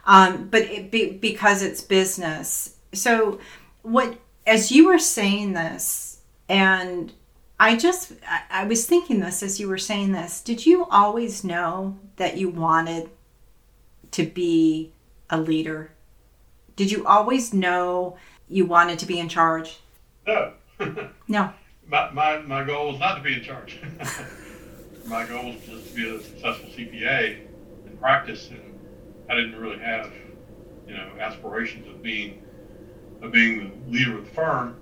Um, 0.04 0.48
but 0.48 0.62
it 0.62 0.90
be, 0.90 1.12
because 1.12 1.62
it's 1.62 1.80
business. 1.80 2.76
So, 2.92 3.40
what, 3.82 4.18
as 4.46 4.70
you 4.70 4.88
were 4.88 4.98
saying 4.98 5.54
this, 5.54 6.20
and 6.48 7.12
I 7.58 7.76
just, 7.76 8.12
I, 8.28 8.42
I 8.50 8.64
was 8.64 8.84
thinking 8.84 9.20
this 9.20 9.42
as 9.42 9.58
you 9.58 9.68
were 9.68 9.78
saying 9.78 10.12
this, 10.12 10.42
did 10.42 10.66
you 10.66 10.84
always 10.86 11.44
know 11.44 11.98
that 12.16 12.36
you 12.36 12.50
wanted 12.50 13.08
to 14.10 14.26
be 14.26 14.92
a 15.30 15.38
leader? 15.38 15.92
Did 16.76 16.90
you 16.90 17.06
always 17.06 17.52
know 17.52 18.16
you 18.48 18.66
wanted 18.66 18.98
to 19.00 19.06
be 19.06 19.18
in 19.18 19.28
charge? 19.28 19.78
No. 20.26 20.52
no. 21.28 21.52
My, 21.86 22.08
my, 22.12 22.38
my 22.38 22.62
goal 22.62 22.92
was 22.92 23.00
not 23.00 23.16
to 23.16 23.20
be 23.20 23.34
in 23.34 23.42
charge. 23.42 23.80
my 25.06 25.26
goal 25.26 25.46
was 25.46 25.56
just 25.66 25.88
to 25.88 25.94
be 25.96 26.08
a 26.08 26.22
successful 26.22 26.68
CPA 26.68 27.40
in 27.84 27.96
practice, 27.96 28.48
and 28.50 28.78
I 29.28 29.34
didn't 29.34 29.56
really 29.56 29.80
have, 29.80 30.12
you 30.86 30.94
know, 30.94 31.10
aspirations 31.18 31.88
of 31.88 32.00
being 32.00 32.44
of 33.22 33.32
being 33.32 33.58
the 33.58 33.92
leader 33.92 34.18
of 34.18 34.24
the 34.24 34.30
firm. 34.30 34.80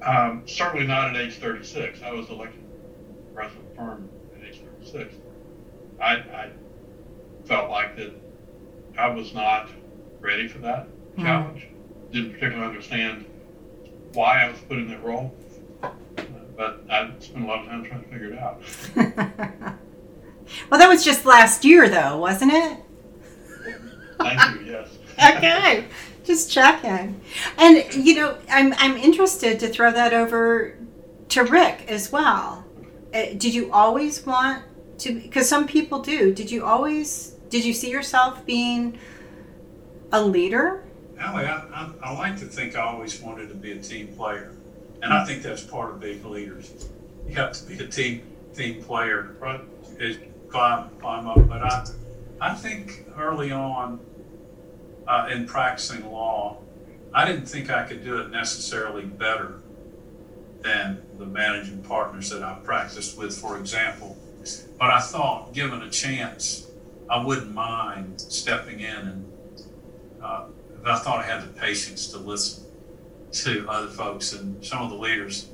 Um, 0.00 0.44
certainly 0.46 0.86
not 0.86 1.10
at 1.10 1.16
age 1.16 1.38
36. 1.38 2.00
I 2.02 2.12
was 2.12 2.30
elected 2.30 2.62
president 3.34 3.64
of 3.64 3.70
the 3.70 3.76
firm 3.76 4.08
at 4.34 4.48
age 4.48 4.62
36. 4.80 5.14
I, 6.00 6.12
I 6.12 6.50
felt 7.44 7.70
like 7.70 7.96
that 7.96 8.14
I 8.98 9.08
was 9.08 9.34
not 9.34 9.68
ready 10.20 10.48
for 10.48 10.58
that 10.58 10.88
mm. 11.16 11.22
challenge. 11.22 11.68
Didn't 12.12 12.32
particularly 12.32 12.66
understand 12.66 13.26
why 14.12 14.44
I 14.44 14.50
was 14.50 14.58
put 14.60 14.78
in 14.78 14.88
that 14.88 15.04
role, 15.04 15.34
but 16.56 16.82
I 16.88 17.10
spent 17.18 17.44
a 17.44 17.46
lot 17.48 17.60
of 17.60 17.66
time 17.66 17.84
trying 17.84 18.02
to 18.02 18.08
figure 18.08 18.32
it 18.32 18.38
out. 18.38 18.62
well, 20.70 20.80
that 20.80 20.88
was 20.88 21.04
just 21.04 21.26
last 21.26 21.64
year, 21.64 21.88
though, 21.88 22.16
wasn't 22.16 22.52
it? 22.52 22.78
Thank 24.18 24.60
you. 24.60 24.72
Yes. 24.72 24.88
okay, 25.36 25.84
just 26.24 26.50
checking. 26.50 27.20
And 27.58 27.84
you 27.94 28.16
know, 28.16 28.38
I'm 28.50 28.74
I'm 28.78 28.96
interested 28.96 29.60
to 29.60 29.68
throw 29.68 29.92
that 29.92 30.12
over 30.12 30.76
to 31.30 31.42
Rick 31.44 31.84
as 31.88 32.10
well. 32.10 32.64
Uh, 33.14 33.26
did 33.36 33.54
you 33.54 33.72
always 33.72 34.24
want 34.24 34.64
to? 34.98 35.14
Because 35.14 35.48
some 35.48 35.66
people 35.66 36.00
do. 36.00 36.32
Did 36.32 36.50
you 36.50 36.64
always? 36.64 37.35
Did 37.48 37.64
you 37.64 37.72
see 37.72 37.90
yourself 37.90 38.44
being 38.44 38.98
a 40.12 40.22
leader? 40.22 40.84
Allie, 41.18 41.46
I, 41.46 41.56
I, 41.72 41.92
I 42.02 42.12
like 42.14 42.38
to 42.38 42.44
think 42.44 42.76
I 42.76 42.80
always 42.80 43.20
wanted 43.20 43.48
to 43.48 43.54
be 43.54 43.72
a 43.72 43.80
team 43.80 44.08
player, 44.08 44.52
and 45.02 45.12
I 45.12 45.24
think 45.24 45.42
that's 45.42 45.62
part 45.62 45.90
of 45.90 46.00
being 46.00 46.28
leaders. 46.28 46.88
You 47.26 47.34
have 47.36 47.52
to 47.52 47.64
be 47.64 47.78
a 47.82 47.86
team 47.86 48.22
team 48.54 48.82
player, 48.82 49.36
climb 50.48 50.90
climb 51.00 51.26
up. 51.26 51.48
But 51.48 51.62
I 51.62 51.86
I 52.40 52.54
think 52.54 53.06
early 53.16 53.50
on 53.50 54.00
uh, 55.06 55.28
in 55.30 55.46
practicing 55.46 56.10
law, 56.10 56.58
I 57.14 57.24
didn't 57.24 57.46
think 57.46 57.70
I 57.70 57.84
could 57.84 58.04
do 58.04 58.18
it 58.18 58.30
necessarily 58.30 59.04
better 59.04 59.60
than 60.62 61.02
the 61.18 61.26
managing 61.26 61.82
partners 61.82 62.30
that 62.30 62.42
I 62.42 62.58
practiced 62.62 63.16
with, 63.16 63.36
for 63.36 63.58
example. 63.58 64.16
But 64.78 64.90
I 64.90 65.00
thought, 65.00 65.54
given 65.54 65.82
a 65.82 65.90
chance, 65.90 66.66
I 67.08 67.24
wouldn't 67.24 67.52
mind 67.52 68.20
stepping 68.20 68.80
in 68.80 68.96
and 68.96 69.32
uh, 70.22 70.46
I 70.84 70.98
thought 70.98 71.24
I 71.24 71.26
had 71.26 71.42
the 71.42 71.60
patience 71.60 72.08
to 72.08 72.18
listen 72.18 72.64
to 73.32 73.68
other 73.68 73.88
folks 73.88 74.32
and 74.32 74.64
some 74.64 74.82
of 74.82 74.90
the 74.90 74.96
leaders 74.96 75.48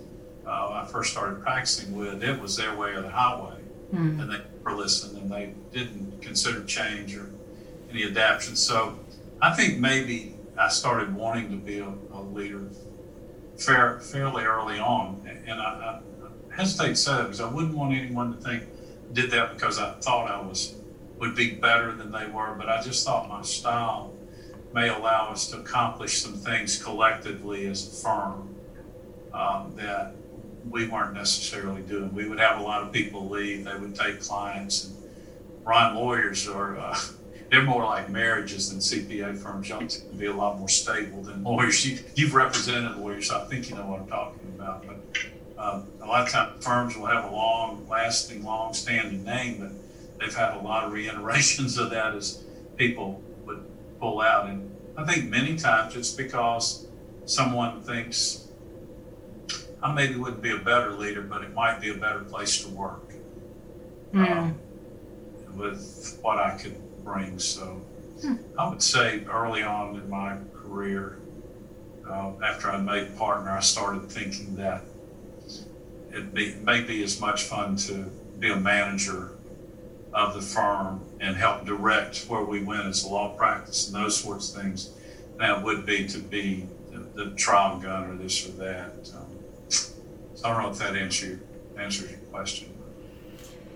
uh, 0.46 0.82
I 0.82 0.86
first 0.86 1.12
started 1.12 1.40
practicing 1.42 1.96
with. 1.96 2.22
It 2.22 2.40
was 2.40 2.56
their 2.56 2.76
way 2.76 2.90
or 2.90 3.02
the 3.02 3.10
highway, 3.10 3.58
mm. 3.94 4.20
and 4.20 4.30
they 4.30 4.40
were 4.62 4.74
listening 4.74 5.22
and 5.22 5.30
they 5.30 5.54
didn't 5.72 6.20
consider 6.20 6.64
change 6.64 7.16
or 7.16 7.30
any 7.90 8.04
adaptation. 8.04 8.56
So 8.56 8.98
I 9.40 9.54
think 9.54 9.78
maybe 9.78 10.34
I 10.58 10.68
started 10.68 11.14
wanting 11.14 11.50
to 11.50 11.56
be 11.56 11.78
a, 11.78 11.92
a 12.12 12.20
leader 12.20 12.68
fair, 13.56 14.00
fairly 14.00 14.44
early 14.44 14.78
on, 14.78 15.26
and 15.46 15.60
I, 15.60 16.00
I 16.50 16.54
hesitate 16.54 16.88
to 16.88 16.96
say 16.96 17.12
that 17.12 17.22
because 17.24 17.40
I 17.40 17.48
wouldn't 17.48 17.74
want 17.74 17.94
anyone 17.94 18.36
to 18.36 18.42
think 18.42 18.64
I 18.64 19.14
did 19.14 19.30
that 19.30 19.54
because 19.54 19.78
I 19.78 19.92
thought 19.94 20.30
I 20.30 20.40
was 20.40 20.74
would 21.22 21.36
be 21.36 21.52
better 21.52 21.92
than 21.92 22.10
they 22.10 22.26
were, 22.26 22.52
but 22.58 22.68
I 22.68 22.82
just 22.82 23.06
thought 23.06 23.28
my 23.28 23.42
style 23.42 24.12
may 24.74 24.88
allow 24.88 25.28
us 25.28 25.48
to 25.50 25.58
accomplish 25.60 26.20
some 26.20 26.32
things 26.32 26.82
collectively 26.82 27.68
as 27.68 27.86
a 27.86 28.02
firm 28.02 28.52
um, 29.32 29.72
that 29.76 30.16
we 30.68 30.88
weren't 30.88 31.14
necessarily 31.14 31.80
doing. 31.82 32.12
We 32.12 32.28
would 32.28 32.40
have 32.40 32.58
a 32.58 32.62
lot 32.64 32.82
of 32.82 32.90
people 32.90 33.28
leave, 33.28 33.64
they 33.64 33.78
would 33.78 33.94
take 33.94 34.20
clients, 34.20 34.86
and 34.86 34.96
Ron 35.64 35.94
lawyers 35.94 36.48
are. 36.48 36.76
Uh, 36.76 36.98
they're 37.50 37.62
more 37.62 37.84
like 37.84 38.10
marriages 38.10 38.70
than 38.70 38.80
CPA 38.80 39.38
firms. 39.38 39.68
Young 39.68 39.86
can 39.86 40.18
be 40.18 40.26
a 40.26 40.32
lot 40.32 40.58
more 40.58 40.68
stable 40.68 41.22
than 41.22 41.44
lawyers. 41.44 41.86
You, 41.86 42.26
have 42.26 42.34
represented 42.34 42.96
lawyers, 42.96 43.28
so 43.28 43.40
I 43.40 43.44
think 43.44 43.70
you 43.70 43.76
know 43.76 43.86
what 43.86 44.00
I'm 44.00 44.08
talking 44.08 44.52
about. 44.56 44.84
But 44.86 45.62
um, 45.62 45.86
a 46.00 46.06
lot 46.06 46.26
of 46.26 46.32
times 46.32 46.64
firms 46.64 46.96
will 46.96 47.06
have 47.06 47.30
a 47.30 47.30
long 47.30 47.86
lasting, 47.88 48.42
long 48.42 48.74
standing 48.74 49.22
name, 49.22 49.58
but 49.60 49.81
they've 50.22 50.34
had 50.34 50.54
a 50.54 50.60
lot 50.60 50.84
of 50.84 50.92
reiterations 50.92 51.78
of 51.78 51.90
that 51.90 52.14
as 52.14 52.44
people 52.76 53.20
would 53.44 53.64
pull 53.98 54.20
out. 54.20 54.48
And 54.48 54.70
I 54.96 55.04
think 55.04 55.28
many 55.28 55.56
times 55.56 55.96
it's 55.96 56.12
because 56.12 56.86
someone 57.24 57.82
thinks, 57.82 58.48
I 59.82 59.92
maybe 59.92 60.14
wouldn't 60.16 60.42
be 60.42 60.52
a 60.52 60.58
better 60.58 60.92
leader, 60.92 61.22
but 61.22 61.42
it 61.42 61.52
might 61.52 61.80
be 61.80 61.90
a 61.90 61.96
better 61.96 62.20
place 62.20 62.62
to 62.62 62.68
work 62.70 63.12
mm. 64.12 64.30
um, 64.30 64.58
with 65.56 66.18
what 66.22 66.38
I 66.38 66.56
could 66.56 66.76
bring. 67.04 67.38
So 67.40 67.82
hmm. 68.20 68.36
I 68.56 68.68
would 68.68 68.82
say 68.82 69.24
early 69.28 69.64
on 69.64 69.96
in 69.96 70.08
my 70.08 70.36
career, 70.54 71.18
uh, 72.08 72.32
after 72.44 72.70
I 72.70 72.78
made 72.78 73.16
partner, 73.18 73.50
I 73.50 73.60
started 73.60 74.08
thinking 74.08 74.54
that 74.56 74.84
it 76.12 76.62
may 76.62 76.82
be 76.82 77.02
as 77.02 77.20
much 77.20 77.44
fun 77.44 77.76
to 77.76 78.04
be 78.38 78.50
a 78.50 78.56
manager 78.56 79.32
of 80.12 80.34
the 80.34 80.42
firm 80.42 81.00
and 81.20 81.36
help 81.36 81.64
direct 81.64 82.24
where 82.28 82.44
we 82.44 82.62
went 82.62 82.86
as 82.86 83.04
a 83.04 83.08
law 83.08 83.30
practice 83.30 83.86
and 83.86 83.96
those 83.96 84.16
sorts 84.16 84.54
of 84.54 84.62
things 84.62 84.90
than 85.38 85.62
would 85.62 85.86
be 85.86 86.06
to 86.06 86.18
be 86.18 86.66
the, 86.90 87.24
the 87.24 87.30
trial 87.36 87.78
gun 87.78 88.10
or 88.10 88.16
this 88.16 88.46
or 88.46 88.52
that. 88.52 89.10
Um, 89.16 89.26
so 89.68 90.44
I 90.44 90.52
don't 90.52 90.62
know 90.62 90.70
if 90.70 90.78
that 90.78 90.96
answer, 90.96 91.40
answers 91.78 92.10
your 92.10 92.20
question. 92.30 92.68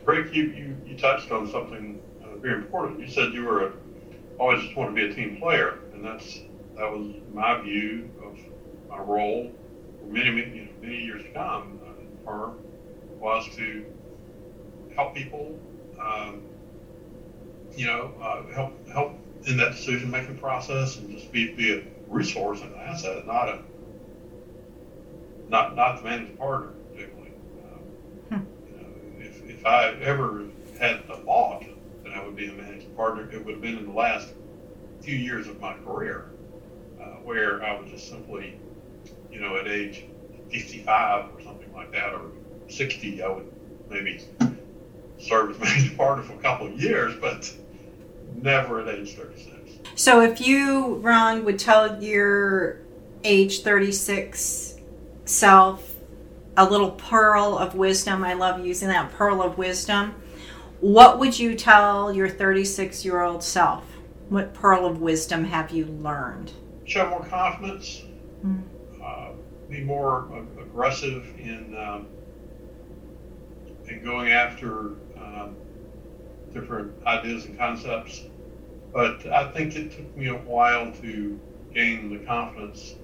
Rick, 0.05 0.35
you, 0.35 0.45
you, 0.45 0.77
you 0.87 0.97
touched 0.97 1.31
on 1.33 1.51
something 1.51 2.01
very 2.47 2.59
important. 2.59 3.01
You 3.01 3.09
said 3.09 3.33
you 3.33 3.45
were 3.45 3.67
a, 3.67 3.73
always 4.39 4.63
just 4.63 4.77
want 4.77 4.95
to 4.95 4.95
be 4.95 5.11
a 5.11 5.15
team 5.15 5.37
player, 5.39 5.81
and 5.93 6.05
that's 6.05 6.41
that 6.77 6.91
was 6.91 7.15
my 7.33 7.61
view 7.61 8.11
of 8.23 8.39
my 8.89 8.99
role 8.99 9.51
for 9.99 10.07
many 10.07 10.31
many, 10.31 10.57
you 10.57 10.65
know, 10.67 10.71
many 10.81 11.03
years 11.03 11.23
to 11.25 11.31
come 11.31 11.81
uh, 11.85 12.01
in 12.01 12.11
the 12.11 12.25
firm 12.25 12.59
was 13.19 13.49
to 13.57 13.85
help 14.95 15.15
people, 15.15 15.59
um, 16.01 16.43
you 17.77 17.87
know, 17.87 18.13
uh, 18.21 18.43
help 18.55 18.89
help 18.89 19.13
in 19.47 19.57
that 19.59 19.73
decision 19.73 20.11
making 20.11 20.39
process, 20.39 20.97
and 20.97 21.11
just 21.11 21.31
be 21.33 21.53
be 21.55 21.75
a 21.75 21.83
resource 22.09 22.61
and 22.61 22.73
an 22.73 22.81
asset, 22.81 23.27
not 23.27 23.49
a 23.49 23.61
not 25.49 25.77
not 25.77 25.99
the 25.99 26.09
managing 26.09 26.37
partner 26.37 26.73
particularly. 26.93 27.33
Um, 27.65 27.81
hmm. 28.31 28.69
you 28.69 28.77
know, 28.77 29.27
if 29.27 29.45
if 29.49 29.67
I 29.67 29.91
ever 30.03 30.45
had 30.79 31.03
a 31.09 31.17
thought 31.19 31.65
that 32.05 32.13
I 32.13 32.25
would 32.25 32.37
be 32.37 32.47
a 32.47 32.53
managing 32.53 32.91
partner, 32.95 33.31
it 33.31 33.45
would 33.45 33.55
have 33.55 33.63
been 33.63 33.79
in 33.79 33.87
the 33.87 33.93
last 33.93 34.33
few 35.03 35.17
years 35.17 35.47
of 35.47 35.61
my 35.61 35.75
career, 35.85 36.27
uh, 37.01 37.17
where 37.25 37.63
I 37.63 37.79
was 37.79 37.91
just 37.91 38.09
simply, 38.09 38.59
you 39.31 39.41
know, 39.41 39.57
at 39.57 39.69
age 39.69 40.05
55 40.51 41.35
or 41.35 41.43
something 41.43 41.73
like 41.73 41.93
that, 41.93 42.13
or 42.13 42.31
60, 42.69 43.23
I 43.23 43.29
would 43.29 43.53
maybe 43.89 44.21
serve 45.19 45.51
as 45.51 45.59
managing 45.61 45.97
partner 45.97 46.25
for 46.25 46.35
a 46.35 46.39
couple 46.39 46.67
of 46.67 46.81
years, 46.81 47.15
but 47.21 47.53
never 48.35 48.81
at 48.81 48.89
age 48.89 49.15
36. 49.15 49.53
So 49.95 50.21
if 50.21 50.47
you, 50.47 50.97
Ron, 50.97 51.45
would 51.45 51.59
tell 51.59 52.03
your 52.03 52.81
age 53.25 53.63
36 53.63 54.79
self 55.25 55.95
a 56.57 56.69
little 56.69 56.93
pearl 56.93 57.59
of 57.59 57.75
wisdom, 57.75 58.25
I 58.25 58.35
love 58.35 58.65
using 58.65 58.89
that 58.89 59.13
pearl 59.13 59.43
of 59.43 59.59
wisdom 59.59 60.15
what 60.81 61.19
would 61.19 61.39
you 61.39 61.55
tell 61.55 62.13
your 62.13 62.29
36 62.29 63.05
year 63.05 63.23
old 63.23 63.43
self? 63.43 63.85
What 64.29 64.53
pearl 64.55 64.85
of 64.85 65.01
wisdom 65.01 65.45
have 65.45 65.71
you 65.71 65.87
learned? 65.87 66.53
Show 66.85 67.09
more 67.09 67.25
confidence, 67.25 68.03
mm. 68.45 68.63
uh, 69.03 69.33
be 69.71 69.83
more 69.83 70.29
aggressive 70.61 71.35
in, 71.39 71.77
um, 71.77 72.07
in 73.89 74.05
going 74.05 74.31
after 74.31 74.93
um, 75.27 75.57
different 76.53 76.93
ideas 77.07 77.45
and 77.47 77.59
concepts. 77.59 78.23
But 78.93 79.27
I 79.27 79.51
think 79.53 79.77
it 79.77 79.93
took 79.93 80.17
me 80.17 80.29
a 80.29 80.35
while 80.35 80.93
to 81.03 81.39
gain 81.75 82.11
the 82.11 82.25
confidence 82.25 82.95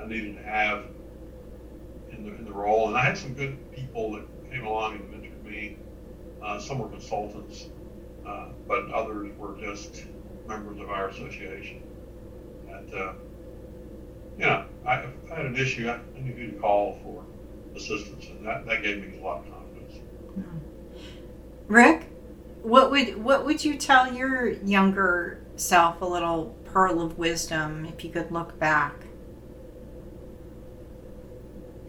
I 0.00 0.06
needed 0.06 0.36
to 0.36 0.42
have 0.42 0.84
in 2.10 2.24
the, 2.24 2.34
in 2.36 2.44
the 2.44 2.52
role. 2.52 2.88
And 2.88 2.96
I 2.96 3.04
had 3.04 3.18
some 3.18 3.34
good 3.34 3.58
people 3.74 4.12
that 4.12 4.24
came 4.50 4.64
along 4.64 4.94
and 4.94 5.02
mentored 5.12 5.44
me. 5.44 5.76
Uh, 6.42 6.58
some 6.58 6.78
were 6.78 6.88
consultants, 6.88 7.66
uh, 8.26 8.48
but 8.66 8.90
others 8.92 9.30
were 9.38 9.56
just 9.60 10.04
members 10.46 10.80
of 10.80 10.90
our 10.90 11.08
association. 11.08 11.82
And, 12.70 12.94
uh, 12.94 13.12
you 14.38 14.46
know, 14.46 14.64
I, 14.86 14.92
I 14.92 15.34
had 15.34 15.46
an 15.46 15.56
issue, 15.56 15.88
I 15.88 15.98
knew 16.18 16.32
who 16.32 16.52
to 16.52 16.58
call 16.58 16.98
for 17.02 17.24
assistance, 17.76 18.26
and 18.28 18.46
that, 18.46 18.66
that 18.66 18.82
gave 18.82 18.98
me 18.98 19.18
a 19.18 19.22
lot 19.22 19.38
of 19.38 19.44
confidence. 19.44 19.65
Rick, 21.68 22.08
what 22.62 22.90
would 22.90 23.22
what 23.22 23.44
would 23.44 23.64
you 23.64 23.76
tell 23.76 24.12
your 24.12 24.48
younger 24.48 25.42
self 25.56 26.00
a 26.00 26.04
little 26.04 26.56
pearl 26.64 27.00
of 27.00 27.18
wisdom 27.18 27.86
if 27.86 28.04
you 28.04 28.10
could 28.10 28.30
look 28.30 28.58
back? 28.58 28.94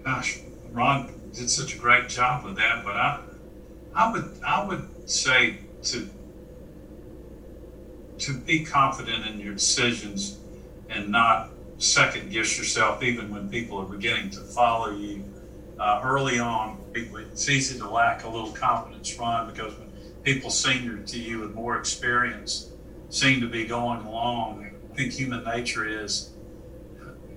Gosh, 0.03 0.39
Ron 0.71 1.13
did 1.33 1.49
such 1.49 1.75
a 1.75 1.77
great 1.77 2.07
job 2.07 2.45
with 2.45 2.55
that, 2.55 2.83
but 2.83 2.95
I, 2.95 3.19
I 3.93 4.11
would, 4.11 4.39
I 4.45 4.65
would 4.65 5.09
say 5.09 5.57
to, 5.83 6.09
to 8.19 8.37
be 8.39 8.63
confident 8.63 9.27
in 9.27 9.39
your 9.39 9.53
decisions 9.53 10.39
and 10.89 11.09
not 11.09 11.49
second 11.77 12.31
guess 12.31 12.57
yourself, 12.57 13.03
even 13.03 13.29
when 13.29 13.49
people 13.49 13.79
are 13.79 13.85
beginning 13.85 14.29
to 14.31 14.39
follow 14.39 14.91
you. 14.91 15.23
Uh, 15.79 16.01
early 16.03 16.39
on, 16.39 16.79
it's 16.95 17.49
easy 17.49 17.77
to 17.77 17.89
lack 17.89 18.23
a 18.23 18.29
little 18.29 18.51
confidence, 18.51 19.17
Ron, 19.17 19.51
because 19.51 19.77
when 19.77 19.91
people 20.23 20.49
senior 20.49 20.97
to 20.97 21.19
you 21.19 21.39
with 21.39 21.53
more 21.53 21.77
experience 21.77 22.71
seem 23.09 23.39
to 23.41 23.47
be 23.47 23.65
going 23.65 24.01
along, 24.01 24.71
I 24.91 24.95
think 24.95 25.13
human 25.13 25.43
nature 25.43 25.87
is 25.87 26.33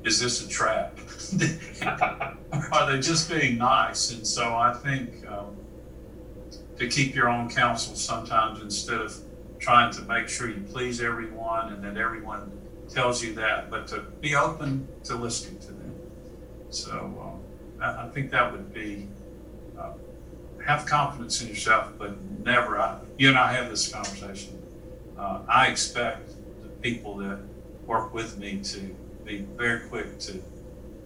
is 0.05 0.19
this 0.19 0.45
a 0.45 0.49
trap? 0.49 0.99
Are 2.73 2.91
they 2.91 3.01
just 3.01 3.29
being 3.31 3.59
nice? 3.59 4.13
And 4.13 4.27
so 4.27 4.55
I 4.57 4.73
think 4.73 5.27
um, 5.29 5.57
to 6.79 6.89
keep 6.89 7.15
your 7.15 7.29
own 7.29 7.51
counsel 7.51 7.95
sometimes 7.95 8.63
instead 8.63 9.01
of 9.01 9.15
trying 9.59 9.93
to 9.93 10.03
make 10.03 10.29
sure 10.29 10.49
you 10.49 10.65
please 10.73 11.03
everyone 11.03 11.73
and 11.73 11.85
that 11.85 11.99
everyone 11.99 12.51
tells 12.89 13.23
you 13.23 13.35
that, 13.35 13.71
but 13.71 13.87
to 13.89 14.01
be 14.21 14.35
open 14.35 14.89
to 15.05 15.15
listening 15.15 15.61
to 15.61 15.67
them. 15.67 15.95
So 16.71 16.93
um, 16.93 17.40
I, 17.81 18.09
think 18.09 18.31
that 18.31 18.53
would 18.53 18.73
be 18.73 19.09
uh, 19.79 19.93
have 20.65 20.87
confidence 20.87 21.41
in 21.43 21.49
yourself, 21.49 21.93
but 21.99 22.21
never. 22.45 22.79
I, 22.79 22.99
you 23.19 23.29
and 23.29 23.39
I 23.39 23.53
have 23.53 23.71
this 23.71 23.89
conversation. 23.89 24.63
Uh, 25.19 25.41
I 25.49 25.69
expect 25.69 26.31
the 26.63 26.69
people 26.81 27.17
that 27.19 27.39
work 27.87 28.13
with 28.15 28.39
me 28.39 28.61
to 28.65 28.97
be 29.25 29.39
very 29.57 29.81
quick 29.89 30.19
to 30.21 30.43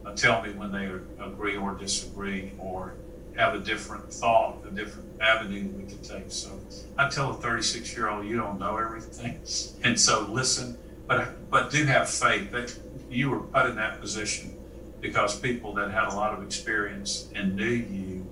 uh, 0.04 0.14
tell 0.14 0.42
me 0.42 0.50
when 0.50 0.72
they 0.72 0.86
agree 1.22 1.56
or 1.56 1.74
disagree 1.74 2.52
or 2.58 2.94
have 3.36 3.54
a 3.54 3.58
different 3.58 4.12
thought, 4.12 4.58
a 4.66 4.70
different 4.70 5.20
avenue 5.20 5.68
we 5.76 5.84
could 5.84 6.02
take. 6.02 6.24
So 6.28 6.60
I 6.96 7.08
tell 7.08 7.30
a 7.30 7.34
36 7.34 7.96
year 7.96 8.08
old, 8.08 8.26
you 8.26 8.36
don't 8.36 8.58
know 8.58 8.76
everything. 8.76 9.40
And 9.84 10.00
so 10.00 10.26
listen, 10.30 10.78
but, 11.06 11.50
but 11.50 11.70
do 11.70 11.84
have 11.84 12.08
faith 12.08 12.50
that 12.52 12.74
you 13.10 13.30
were 13.30 13.40
put 13.40 13.66
in 13.66 13.76
that 13.76 14.00
position 14.00 14.53
because 15.04 15.38
people 15.38 15.74
that 15.74 15.90
had 15.90 16.04
a 16.04 16.16
lot 16.16 16.32
of 16.32 16.42
experience 16.42 17.28
and 17.34 17.54
knew 17.54 17.66
you 17.66 18.26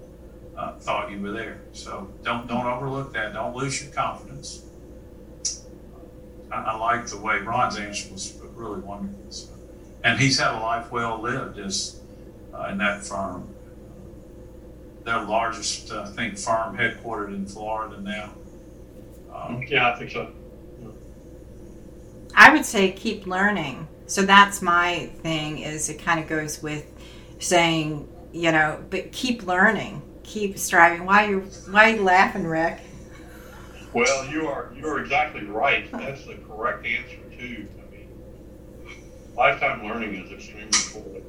uh, 0.56 0.72
thought 0.78 1.10
you 1.10 1.20
were 1.20 1.30
there. 1.30 1.60
So 1.74 2.10
don't, 2.24 2.46
don't 2.46 2.64
overlook 2.64 3.12
that. 3.12 3.34
Don't 3.34 3.54
lose 3.54 3.84
your 3.84 3.92
confidence. 3.92 4.62
I, 6.50 6.62
I 6.62 6.76
like 6.78 7.06
the 7.08 7.18
way 7.18 7.40
Ron's 7.40 7.76
answer 7.76 8.10
was 8.10 8.40
really 8.54 8.80
wonderful. 8.80 9.30
So 9.30 9.52
and 10.02 10.18
he's 10.18 10.38
had 10.38 10.54
a 10.54 10.60
life 10.60 10.90
well 10.90 11.20
lived 11.20 11.58
as 11.58 12.00
uh, 12.54 12.68
in 12.70 12.78
that 12.78 13.04
firm. 13.04 13.52
Their 15.04 15.24
largest, 15.24 15.92
uh, 15.92 16.04
I 16.04 16.10
think, 16.12 16.38
firm 16.38 16.78
headquartered 16.78 17.34
in 17.34 17.44
Florida 17.44 18.00
now. 18.00 18.32
Um, 19.30 19.62
yeah, 19.68 19.92
I 19.92 19.98
think 19.98 20.10
so. 20.10 20.32
I 22.34 22.50
would 22.50 22.64
say 22.64 22.92
keep 22.92 23.26
learning. 23.26 23.88
So 24.12 24.20
that's 24.20 24.60
my 24.60 25.08
thing. 25.22 25.60
Is 25.60 25.88
it 25.88 25.98
kind 25.98 26.20
of 26.20 26.28
goes 26.28 26.62
with 26.62 26.84
saying, 27.38 28.06
you 28.30 28.52
know, 28.52 28.84
but 28.90 29.10
keep 29.10 29.46
learning, 29.46 30.02
keep 30.22 30.58
striving. 30.58 31.06
Why 31.06 31.24
are 31.24 31.30
you 31.30 31.40
Why 31.70 31.90
are 31.92 31.96
you 31.96 32.02
laughing, 32.02 32.46
Rick? 32.46 32.80
Well, 33.94 34.26
you 34.26 34.48
are 34.48 34.70
you 34.76 34.86
are 34.86 35.00
exactly 35.00 35.46
right. 35.46 35.90
That's 35.90 36.26
the 36.26 36.34
correct 36.34 36.84
answer 36.84 37.16
too 37.38 37.66
I 37.78 37.90
mean, 37.90 38.08
lifetime 39.34 39.82
learning 39.82 40.14
is 40.14 40.30
extremely 40.30 40.64
important. 40.66 41.24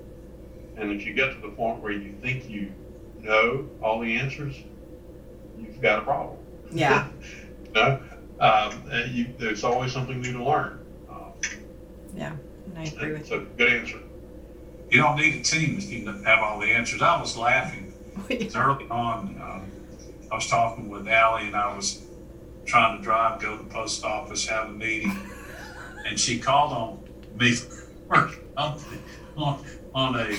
And 0.75 0.91
if 0.91 1.05
you 1.05 1.13
get 1.13 1.33
to 1.35 1.39
the 1.39 1.55
point 1.55 1.81
where 1.81 1.93
you 1.93 2.11
think 2.21 2.49
you 2.49 2.69
know 3.21 3.69
all 3.81 4.01
the 4.01 4.13
answers, 4.17 4.57
you've 5.57 5.79
got 5.79 5.99
a 5.99 6.01
problem. 6.01 6.37
Yeah. 6.69 7.07
no, 7.73 8.01
um, 8.41 8.83
you, 9.09 9.33
there's 9.37 9.63
always 9.63 9.93
something 9.93 10.19
new 10.19 10.33
to 10.33 10.43
learn. 10.43 10.85
Um, 11.09 11.31
yeah, 12.13 12.35
I 12.75 12.83
agree 12.83 13.13
with 13.13 13.21
you. 13.21 13.25
So 13.25 13.45
good 13.57 13.73
answer. 13.73 13.99
You 14.89 15.01
don't 15.01 15.17
need 15.17 15.35
a 15.35 15.43
team 15.43 15.77
if 15.77 15.91
you 15.91 16.05
have 16.23 16.39
all 16.39 16.59
the 16.59 16.67
answers. 16.67 17.01
I 17.01 17.19
was 17.19 17.35
laughing 17.37 17.93
early 18.55 18.87
on. 18.89 19.41
Um, 19.41 19.71
I 20.31 20.35
was 20.35 20.47
talking 20.47 20.89
with 20.89 21.07
Allie, 21.07 21.47
and 21.47 21.55
I 21.55 21.75
was 21.75 22.01
trying 22.65 22.97
to 22.97 23.03
drive, 23.03 23.41
go 23.41 23.57
to 23.57 23.63
the 23.63 23.69
post 23.69 24.03
office, 24.03 24.47
have 24.47 24.69
a 24.69 24.71
meeting, 24.71 25.15
and 26.05 26.19
she 26.19 26.39
called 26.39 26.71
on 26.71 27.03
me 27.37 27.55
on, 28.57 28.79
on, 29.37 29.65
on 29.95 30.15
a, 30.15 30.37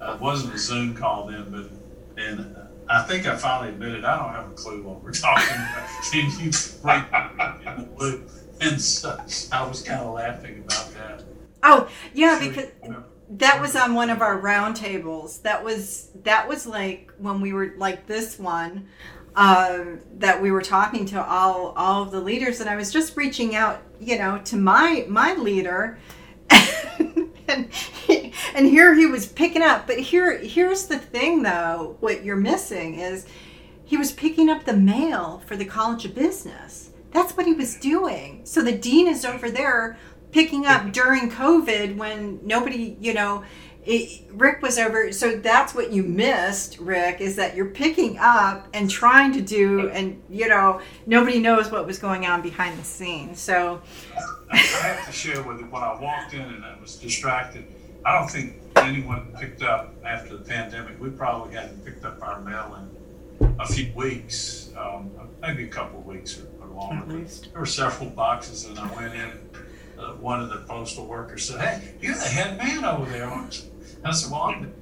uh, 0.00 0.16
wasn't 0.20 0.54
a 0.54 0.58
Zoom 0.58 0.94
call 0.94 1.26
then, 1.26 1.50
but, 1.50 2.22
and 2.22 2.56
I 2.88 3.02
think 3.02 3.26
I 3.26 3.36
finally 3.36 3.70
admitted 3.70 4.04
I 4.04 4.18
don't 4.18 4.34
have 4.34 4.50
a 4.50 4.54
clue 4.54 4.82
what 4.82 5.02
we're 5.02 5.12
talking 5.12 5.54
about. 5.54 5.88
Can 6.10 6.30
you 6.40 6.50
break 6.82 7.04
in 7.66 7.96
the? 7.98 8.40
And 8.62 8.80
so 8.80 9.18
I 9.52 9.66
was 9.66 9.82
kind 9.82 10.00
of 10.00 10.14
laughing 10.14 10.64
about 10.66 10.92
that. 10.94 11.22
Oh, 11.62 11.88
yeah, 12.14 12.38
because 12.40 12.70
that 13.30 13.60
was 13.60 13.76
on 13.76 13.94
one 13.94 14.10
of 14.10 14.22
our 14.22 14.40
roundtables. 14.40 15.42
That 15.42 15.62
was 15.64 16.10
that 16.22 16.48
was 16.48 16.66
like 16.66 17.12
when 17.18 17.40
we 17.40 17.52
were 17.52 17.74
like 17.76 18.06
this 18.06 18.38
one 18.38 18.88
uh, 19.36 19.84
that 20.18 20.40
we 20.40 20.50
were 20.50 20.62
talking 20.62 21.06
to 21.06 21.24
all 21.24 21.72
all 21.76 22.02
of 22.02 22.10
the 22.10 22.20
leaders, 22.20 22.60
and 22.60 22.68
I 22.68 22.76
was 22.76 22.92
just 22.92 23.16
reaching 23.16 23.54
out, 23.54 23.82
you 24.00 24.18
know, 24.18 24.38
to 24.44 24.56
my 24.56 25.04
my 25.08 25.34
leader 25.34 25.98
and, 27.48 27.70
and 28.54 28.66
here 28.66 28.94
he 28.94 29.06
was 29.06 29.26
picking 29.26 29.62
up. 29.62 29.86
But 29.86 29.98
here, 29.98 30.38
here's 30.38 30.86
the 30.86 30.98
thing, 30.98 31.42
though. 31.42 31.96
What 32.00 32.24
you're 32.24 32.36
missing 32.36 32.98
is 32.98 33.26
he 33.84 33.96
was 33.96 34.12
picking 34.12 34.48
up 34.48 34.64
the 34.64 34.76
mail 34.76 35.42
for 35.46 35.56
the 35.56 35.64
College 35.64 36.04
of 36.04 36.14
Business. 36.14 36.90
That's 37.12 37.36
what 37.36 37.46
he 37.46 37.52
was 37.52 37.76
doing. 37.76 38.42
So 38.44 38.62
the 38.62 38.76
dean 38.76 39.08
is 39.08 39.24
over 39.24 39.50
there 39.50 39.98
picking 40.32 40.66
up 40.66 40.92
during 40.92 41.30
COVID 41.30 41.96
when 41.96 42.40
nobody, 42.44 42.96
you 43.00 43.14
know, 43.14 43.44
it, 43.84 44.22
Rick 44.32 44.62
was 44.62 44.78
over. 44.78 45.10
So 45.12 45.36
that's 45.36 45.74
what 45.74 45.90
you 45.90 46.02
missed, 46.02 46.78
Rick, 46.78 47.20
is 47.20 47.36
that 47.36 47.56
you're 47.56 47.66
picking 47.66 48.18
up 48.18 48.68
and 48.74 48.90
trying 48.90 49.32
to 49.32 49.40
do, 49.40 49.88
and 49.90 50.22
you 50.28 50.48
know, 50.48 50.80
nobody 51.06 51.40
knows 51.40 51.70
what 51.70 51.86
was 51.86 51.98
going 51.98 52.26
on 52.26 52.42
behind 52.42 52.78
the 52.78 52.84
scenes. 52.84 53.40
So 53.40 53.80
I 54.50 54.56
have 54.56 55.06
to 55.06 55.12
share 55.12 55.42
with 55.42 55.60
you 55.60 55.66
when 55.66 55.82
I 55.82 55.98
walked 56.00 56.34
in 56.34 56.42
and 56.42 56.64
I 56.64 56.78
was 56.80 56.96
distracted. 56.96 57.66
I 58.04 58.18
don't 58.18 58.30
think 58.30 58.56
anyone 58.76 59.34
picked 59.38 59.62
up 59.62 59.94
after 60.04 60.36
the 60.36 60.44
pandemic. 60.44 61.00
We 61.00 61.10
probably 61.10 61.54
hadn't 61.54 61.84
picked 61.84 62.04
up 62.04 62.22
our 62.22 62.40
mail 62.40 62.78
in 63.40 63.54
a 63.58 63.66
few 63.66 63.92
weeks, 63.94 64.70
um, 64.76 65.10
maybe 65.40 65.64
a 65.64 65.68
couple 65.68 66.00
of 66.00 66.06
weeks 66.06 66.38
or, 66.38 66.48
or 66.62 66.68
longer. 66.68 67.02
At 67.02 67.08
least. 67.08 67.52
There 67.52 67.60
were 67.60 67.66
several 67.66 68.10
boxes, 68.10 68.66
and 68.66 68.78
I 68.78 68.94
went 68.94 69.14
in. 69.14 69.50
Uh, 70.00 70.12
one 70.14 70.40
of 70.40 70.48
the 70.48 70.56
postal 70.66 71.06
workers 71.06 71.44
said, 71.46 71.60
"Hey, 71.60 71.94
you're 72.00 72.14
the 72.14 72.24
head 72.24 72.56
man 72.56 72.84
over 72.84 73.10
there, 73.10 73.26
aren't 73.26 73.62
you?" 73.62 73.70
I 74.02 74.12
said, 74.12 74.32
"Well, 74.32 74.42
I'm." 74.42 74.72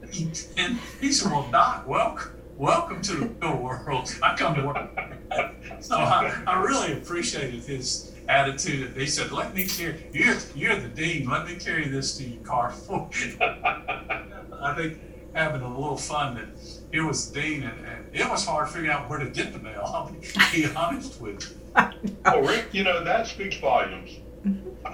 And 0.57 0.79
he 1.01 1.13
said, 1.13 1.33
"Well, 1.33 1.49
Doc, 1.51 1.87
welcome." 1.87 2.35
Welcome 2.57 3.01
to 3.03 3.15
the 3.15 3.27
real 3.41 3.57
world. 3.57 4.13
I 4.21 4.35
come 4.37 4.57
to 4.57 4.67
work. 4.67 5.81
so 5.81 5.97
I, 5.97 6.43
I 6.45 6.61
really 6.61 6.93
appreciated 6.93 7.63
his 7.63 8.13
attitude. 8.29 8.97
He 8.97 9.07
said, 9.07 9.31
"Let 9.31 9.55
me 9.55 9.65
carry 9.65 10.07
you're 10.13 10.37
you're 10.57 10.77
the 10.77 10.89
dean. 10.89 11.29
Let 11.29 11.47
me 11.47 11.55
carry 11.55 11.89
this 11.89 12.17
to 12.19 12.25
your 12.25 12.43
car 12.43 12.71
for 12.71 13.09
you." 13.21 13.37
I 13.41 14.75
think 14.77 14.99
having 15.35 15.63
a 15.63 15.69
little 15.69 15.97
fun 15.97 16.35
that 16.35 16.49
it 16.91 17.01
was 17.01 17.31
the 17.31 17.41
dean, 17.41 17.63
and, 17.63 17.87
and, 17.87 18.07
it 18.13 18.29
was 18.29 18.45
hard 18.45 18.69
figuring 18.69 18.91
out 18.91 19.09
where 19.09 19.21
to 19.21 19.31
get 19.31 19.53
the 19.53 19.61
mail. 19.61 19.83
I'll 19.85 20.11
be, 20.11 20.19
be 20.53 20.67
honest 20.75 21.21
with 21.21 21.49
you. 21.49 22.17
Well, 22.25 22.43
Rick, 22.43 22.69
you 22.73 22.83
know 22.83 23.05
that 23.05 23.29
speaks 23.29 23.57
volumes. 23.59 24.19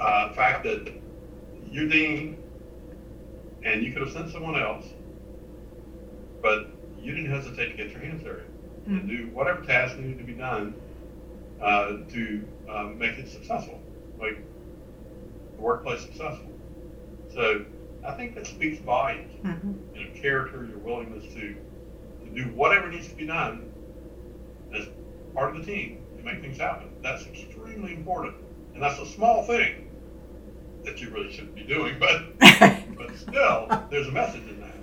Uh, 0.01 0.29
the 0.29 0.35
fact 0.35 0.65
that 0.65 0.93
you're 1.71 1.89
dean, 1.89 2.39
and 3.65 3.83
you 3.83 3.93
could 3.93 4.03
have 4.03 4.13
sent 4.13 4.31
someone 4.31 4.61
else, 4.61 4.85
but 6.43 6.69
you 7.01 7.15
didn't 7.15 7.31
hesitate 7.31 7.71
to 7.71 7.77
get 7.77 7.91
your 7.91 8.01
hands 8.01 8.23
dirty 8.23 8.45
mm-hmm. 8.83 8.99
and 8.99 9.09
do 9.09 9.29
whatever 9.33 9.63
task 9.63 9.97
needed 9.97 10.19
to 10.19 10.25
be 10.25 10.35
done 10.35 10.75
uh, 11.61 11.97
to 12.11 12.47
um, 12.69 12.99
make 12.99 13.19
it 13.19 13.29
successful, 13.29 13.81
like 14.19 14.39
the 15.57 15.63
workplace 15.63 16.01
successful. 16.03 16.51
So 17.33 17.65
I 18.07 18.13
think 18.13 18.35
that 18.35 18.47
speaks 18.47 18.79
volumes. 18.81 19.33
Mm-hmm. 19.43 19.97
You 19.97 20.05
know, 20.05 20.21
character, 20.21 20.67
your 20.67 20.79
willingness 20.79 21.25
to, 21.35 21.57
to 22.25 22.31
do 22.35 22.45
whatever 22.55 22.91
needs 22.91 23.09
to 23.09 23.15
be 23.15 23.27
done 23.27 23.73
as 24.75 24.87
part 25.35 25.57
of 25.57 25.65
the 25.65 25.73
team 25.73 26.05
to 26.19 26.23
make 26.23 26.41
things 26.41 26.59
happen. 26.59 26.91
That's 27.03 27.27
extremely 27.27 27.95
important. 27.95 28.37
And 28.75 28.83
that's 28.83 28.99
a 28.99 29.07
small 29.07 29.45
thing 29.45 29.84
that 30.85 31.01
you 31.01 31.11
really 31.11 31.33
shouldn't 31.33 31.55
be 31.55 31.63
doing, 31.63 31.97
but 31.99 32.39
but 32.97 33.17
still, 33.17 33.87
there's 33.91 34.09
a 34.09 34.13
message 34.13 34.43
in 34.49 34.61
that. 34.61 34.75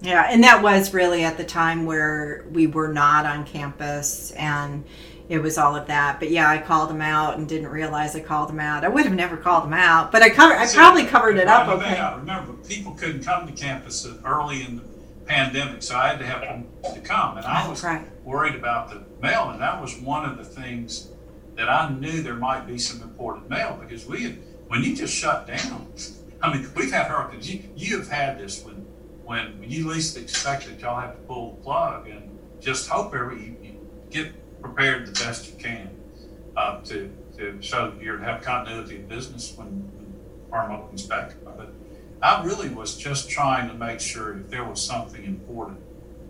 Yeah, 0.00 0.26
and 0.28 0.42
that 0.44 0.62
was 0.62 0.92
really 0.92 1.24
at 1.24 1.36
the 1.36 1.44
time 1.44 1.86
where 1.86 2.44
we 2.50 2.66
were 2.66 2.92
not 2.92 3.26
on 3.26 3.46
campus 3.46 4.32
and 4.32 4.84
it 5.28 5.38
was 5.38 5.56
all 5.56 5.74
of 5.74 5.86
that. 5.86 6.20
But 6.20 6.30
yeah, 6.30 6.48
I 6.48 6.58
called 6.58 6.90
him 6.90 7.00
out 7.00 7.38
and 7.38 7.48
didn't 7.48 7.68
realize 7.68 8.14
I 8.14 8.20
called 8.20 8.50
him 8.50 8.60
out. 8.60 8.84
I 8.84 8.88
would 8.88 9.04
have 9.04 9.14
never 9.14 9.36
called 9.36 9.64
him 9.64 9.72
out, 9.72 10.12
but 10.12 10.22
I 10.22 10.30
covered. 10.30 10.56
I 10.56 10.66
probably 10.66 11.06
covered 11.06 11.38
it 11.38 11.48
up. 11.48 11.68
Okay. 11.68 11.96
I 11.96 12.16
remember 12.16 12.52
people 12.68 12.92
couldn't 12.92 13.24
come 13.24 13.46
to 13.46 13.52
campus 13.52 14.06
early 14.24 14.62
in 14.62 14.76
the 14.76 14.82
pandemic, 15.24 15.82
so 15.82 15.96
I 15.96 16.08
had 16.08 16.18
to 16.18 16.26
have 16.26 16.42
them 16.42 16.66
to 16.94 17.00
come, 17.00 17.38
and 17.38 17.46
I 17.46 17.66
oh, 17.66 17.70
was 17.70 17.82
right. 17.82 18.04
worried 18.24 18.54
about 18.54 18.90
the 18.90 19.02
mail, 19.22 19.50
and 19.50 19.60
that 19.60 19.80
was 19.80 19.98
one 20.00 20.28
of 20.28 20.36
the 20.36 20.44
things 20.44 21.08
that 21.56 21.68
I 21.68 21.88
knew 21.90 22.22
there 22.22 22.34
might 22.34 22.66
be 22.66 22.78
some 22.78 23.00
important 23.00 23.48
mail 23.48 23.78
because 23.80 24.06
we 24.06 24.24
had 24.24 24.38
when 24.74 24.82
you 24.82 24.96
just 24.96 25.14
shut 25.14 25.46
down. 25.46 25.86
I 26.42 26.52
mean, 26.52 26.68
we've 26.74 26.90
had 26.90 27.06
hurricanes. 27.06 27.48
You, 27.48 27.62
you 27.76 27.98
have 27.98 28.08
had 28.08 28.38
this 28.40 28.64
when 28.64 28.84
when 29.22 29.64
you 29.66 29.88
least 29.88 30.18
expect 30.18 30.66
it, 30.66 30.80
y'all 30.80 31.00
have 31.00 31.14
to 31.14 31.22
pull 31.22 31.52
the 31.52 31.62
plug 31.62 32.08
and 32.08 32.36
just 32.60 32.88
hope 32.88 33.14
every 33.14 33.36
you, 33.36 33.56
you 33.62 33.90
get 34.10 34.32
prepared 34.60 35.06
the 35.06 35.12
best 35.12 35.50
you 35.50 35.56
can 35.56 35.90
uh, 36.56 36.80
to, 36.80 37.10
to 37.38 37.62
so 37.62 37.94
you 38.00 38.18
have 38.18 38.42
continuity 38.42 38.96
of 38.96 39.08
business 39.08 39.54
when, 39.56 39.68
when 39.68 40.12
farm 40.50 40.72
opens 40.72 41.04
back 41.04 41.30
up. 41.46 41.56
But 41.56 41.72
I 42.20 42.44
really 42.44 42.68
was 42.68 42.98
just 42.98 43.30
trying 43.30 43.68
to 43.68 43.74
make 43.74 44.00
sure 44.00 44.36
if 44.36 44.50
there 44.50 44.64
was 44.64 44.82
something 44.82 45.24
important 45.24 45.78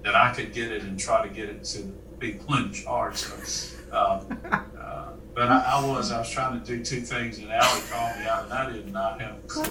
that 0.05 0.15
I 0.15 0.35
could 0.35 0.53
get 0.53 0.71
it 0.71 0.83
and 0.83 1.01
try 1.01 1.27
to 1.27 1.33
get 1.33 1.49
it 1.49 1.65
to 1.65 1.93
people 2.21 2.55
in 2.57 2.73
charge. 2.73 3.17
So, 3.17 3.77
uh, 3.91 4.23
but 5.35 5.49
I, 5.49 5.59
I, 5.77 5.87
was 5.87 6.13
I 6.13 6.19
was 6.19 6.31
trying 6.31 6.61
to 6.61 6.67
do 6.67 6.85
two 6.85 7.01
things, 7.01 7.39
and 7.39 7.51
Allie 7.51 7.83
called 7.91 8.19
me 8.19 8.27
out, 8.27 8.45
and 8.45 8.53
I 8.53 8.73
did 8.73 8.93
not 8.93 9.21
have 9.21 9.37
a 9.37 9.47
clue. 9.47 9.65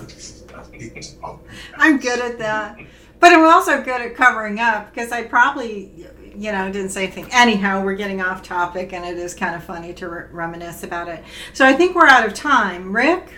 I'm 1.76 1.98
good 2.00 2.20
at 2.20 2.38
that, 2.40 2.78
but 3.20 3.34
I'm 3.34 3.46
also 3.46 3.82
good 3.82 4.02
at 4.02 4.16
covering 4.16 4.60
up 4.60 4.94
because 4.94 5.12
I 5.12 5.24
probably 5.24 6.08
you 6.36 6.52
know, 6.52 6.72
didn't 6.72 6.90
say 6.90 7.04
anything. 7.04 7.28
Anyhow, 7.32 7.84
we're 7.84 7.96
getting 7.96 8.22
off 8.22 8.44
topic, 8.44 8.94
and 8.94 9.06
it 9.06 9.18
is 9.18 9.34
kind 9.34 9.56
of 9.56 9.64
funny 9.64 9.94
to 9.94 10.10
re- 10.10 10.26
reminisce 10.32 10.84
about 10.84 11.08
it. 11.08 11.24
So 11.54 11.66
I 11.66 11.74
think 11.74 11.96
we're 11.96 12.08
out 12.08 12.26
of 12.26 12.34
time. 12.34 12.96
Rick, 12.96 13.30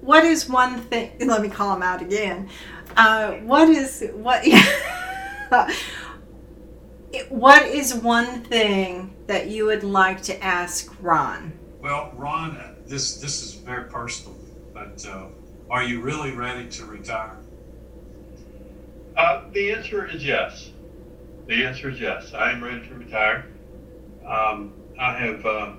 what 0.00 0.24
is 0.24 0.48
one 0.48 0.80
thing? 0.80 1.12
Let 1.20 1.42
me 1.42 1.48
call 1.48 1.74
him 1.74 1.82
out 1.82 2.02
again. 2.02 2.48
Uh, 2.96 3.34
what 3.36 3.68
is 3.68 4.04
what? 4.14 4.44
what 7.28 7.66
is 7.66 7.94
one 7.94 8.42
thing 8.42 9.14
that 9.26 9.48
you 9.48 9.66
would 9.66 9.84
like 9.84 10.22
to 10.22 10.42
ask 10.42 10.92
Ron? 11.00 11.52
Well, 11.80 12.12
Ron, 12.14 12.56
uh, 12.56 12.74
this 12.86 13.16
this 13.16 13.42
is 13.42 13.54
very 13.54 13.84
personal, 13.84 14.36
but 14.74 15.06
uh, 15.06 15.28
are 15.70 15.82
you 15.82 16.02
really 16.02 16.32
ready 16.32 16.68
to 16.68 16.84
retire? 16.84 17.38
Uh, 19.16 19.44
the 19.52 19.72
answer 19.72 20.06
is 20.06 20.24
yes. 20.24 20.72
The 21.46 21.64
answer 21.64 21.88
is 21.88 21.98
yes. 21.98 22.34
I 22.34 22.52
am 22.52 22.62
ready 22.62 22.86
to 22.86 22.94
retire. 22.94 23.46
Um, 24.26 24.74
I 24.98 25.14
have 25.14 25.46
uh, 25.46 25.72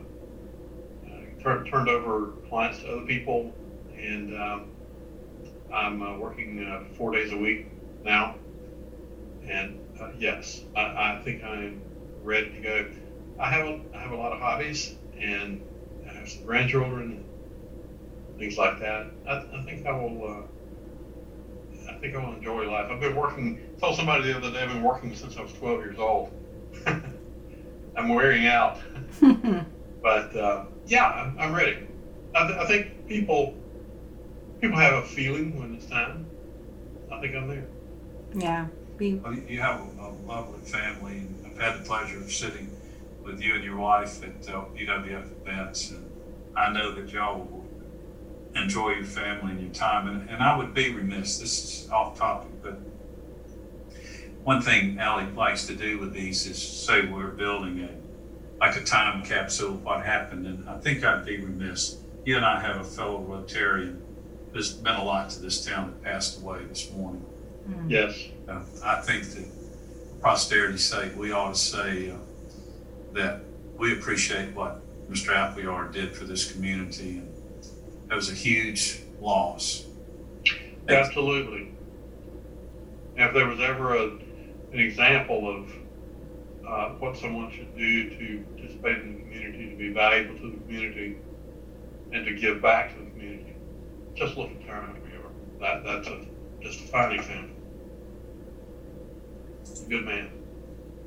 tur- 1.43 1.65
turned 1.65 1.87
over 1.87 2.33
clients 2.49 2.79
to 2.79 2.91
other 2.93 3.05
people, 3.05 3.53
and 3.95 4.35
um, 4.35 4.71
I'm 5.71 6.01
uh, 6.01 6.17
working 6.17 6.65
uh, 6.65 6.83
four 6.95 7.11
days 7.11 7.31
a 7.31 7.37
week 7.37 7.67
now. 8.03 8.35
And 9.47 9.79
uh, 9.99 10.09
yes, 10.17 10.63
I, 10.75 10.81
I, 10.81 11.21
think 11.23 11.43
I 11.43 11.55
am 11.57 11.81
ready 12.23 12.49
to 12.49 12.59
go. 12.59 12.87
I 13.39 13.51
have 13.51 13.67
a, 13.67 13.81
I 13.93 13.99
have 13.99 14.11
a 14.11 14.15
lot 14.15 14.31
of 14.31 14.39
hobbies, 14.39 14.95
and 15.19 15.61
have 16.21 16.29
some 16.29 16.45
grandchildren, 16.45 17.11
and 17.11 18.39
things 18.39 18.57
like 18.57 18.79
that. 18.79 19.07
I, 19.27 19.45
I 19.53 19.63
think 19.63 19.85
I 19.85 19.91
will 19.91 20.47
uh, 21.87 21.91
I 21.91 21.95
think 21.95 22.15
I 22.15 22.23
will 22.23 22.33
enjoy 22.33 22.69
life. 22.69 22.89
I've 22.91 22.99
been 22.99 23.15
working. 23.15 23.59
I 23.77 23.79
told 23.79 23.95
somebody 23.95 24.23
the 24.23 24.37
other 24.37 24.51
day 24.51 24.63
I've 24.63 24.69
been 24.69 24.83
working 24.83 25.15
since 25.15 25.35
I 25.37 25.41
was 25.41 25.53
12 25.53 25.79
years 25.79 25.99
old. 25.99 26.31
I'm 26.85 28.09
wearing 28.09 28.47
out, 28.47 28.79
but 30.01 30.35
uh, 30.35 30.65
yeah, 30.85 31.05
I'm, 31.05 31.37
I'm 31.37 31.53
ready. 31.53 31.87
I, 32.33 32.47
th- 32.47 32.59
I, 32.59 32.65
think 32.65 33.07
people 33.07 33.53
people 34.61 34.77
have 34.77 34.93
a 34.93 35.05
feeling 35.05 35.59
when 35.59 35.75
it's 35.75 35.85
time. 35.87 36.25
I 37.11 37.19
think 37.19 37.35
I'm 37.35 37.49
there. 37.49 37.67
Yeah. 38.33 38.67
Well, 38.99 39.33
you 39.33 39.59
have 39.59 39.81
a, 39.81 40.01
a 40.01 40.09
lovely 40.27 40.59
family, 40.61 41.17
and 41.17 41.45
I've 41.47 41.59
had 41.59 41.79
the 41.81 41.85
pleasure 41.85 42.19
of 42.19 42.31
sitting 42.31 42.69
with 43.23 43.41
you 43.41 43.55
and 43.55 43.63
your 43.63 43.77
wife 43.77 44.23
at 44.23 44.47
uh, 44.47 44.65
UWF 44.75 45.41
events, 45.41 45.91
and 45.91 46.10
I 46.55 46.71
know 46.71 46.93
that 46.93 47.11
y'all 47.11 47.39
will 47.39 47.65
enjoy 48.55 48.91
your 48.91 49.05
family 49.05 49.51
and 49.51 49.61
your 49.61 49.73
time. 49.73 50.07
And, 50.07 50.29
and 50.29 50.43
I 50.43 50.57
would 50.57 50.73
be 50.73 50.93
remiss, 50.93 51.39
this 51.39 51.63
is 51.63 51.89
off 51.89 52.17
topic, 52.17 52.51
but 52.61 52.79
one 54.43 54.61
thing 54.61 54.99
Allie 54.99 55.31
likes 55.31 55.67
to 55.67 55.75
do 55.75 55.99
with 55.99 56.13
these 56.13 56.47
is 56.47 56.61
say 56.61 57.05
we're 57.05 57.27
building 57.27 57.83
a 57.83 57.89
like 58.59 58.75
a 58.75 58.83
time 58.83 59.23
capsule 59.23 59.69
of 59.69 59.83
what 59.83 60.05
happened. 60.05 60.45
And 60.45 60.69
I 60.69 60.77
think 60.77 61.03
I'd 61.03 61.25
be 61.25 61.37
remiss. 61.37 61.97
You 62.25 62.37
and 62.37 62.45
I 62.45 62.59
have 62.61 62.77
a 62.77 62.83
fellow 62.83 63.19
Rotarian 63.27 63.99
that's 64.53 64.69
been 64.69 64.95
a 64.95 65.03
lot 65.03 65.31
to 65.31 65.41
this 65.41 65.65
town 65.65 65.91
that 65.91 66.03
passed 66.03 66.41
away 66.41 66.63
this 66.65 66.91
morning. 66.91 67.25
Mm. 67.67 67.89
Yes. 67.89 68.27
Uh, 68.47 68.61
I 68.83 69.01
think 69.01 69.23
that 69.31 69.47
posterity's 70.21 70.85
sake, 70.85 71.15
we 71.17 71.31
ought 71.31 71.55
to 71.55 71.59
say 71.59 72.11
uh, 72.11 72.15
that 73.13 73.41
we 73.77 73.93
appreciate 73.93 74.53
what 74.53 74.81
Mr. 75.11 75.35
Appleyard 75.35 75.91
did 75.91 76.15
for 76.15 76.23
this 76.23 76.49
community 76.51 77.17
and 77.17 77.31
that 78.07 78.15
was 78.15 78.29
a 78.29 78.33
huge 78.33 79.01
loss. 79.21 79.85
Absolutely. 80.89 81.71
If 83.15 83.33
there 83.33 83.47
was 83.47 83.59
ever 83.61 83.95
a, 83.95 84.03
an 84.03 84.79
example 84.79 85.49
of 85.49 85.71
uh, 86.67 86.89
what 86.95 87.17
someone 87.17 87.51
should 87.51 87.73
do 87.77 88.09
to 88.09 88.43
participate 88.55 88.97
in 88.97 89.13
the 89.13 89.19
community, 89.21 89.69
to 89.69 89.75
be 89.77 89.93
valuable 89.93 90.37
to 90.39 90.51
the 90.51 90.57
community, 90.57 91.17
and 92.11 92.25
to 92.25 92.33
give 92.35 92.61
back 92.61 92.93
to 92.93 93.03
the 93.03 93.09
community, 93.11 93.55
just 94.13 94.35
look 94.35 94.49
at 94.49 94.65
Terry 94.65 94.87
That, 95.61 95.83
that's 95.85 96.07
a, 96.07 96.25
just 96.61 96.81
a 96.81 96.87
fine 96.87 97.17
example. 97.17 97.55
A 99.85 99.89
good 99.89 100.03
man. 100.03 100.31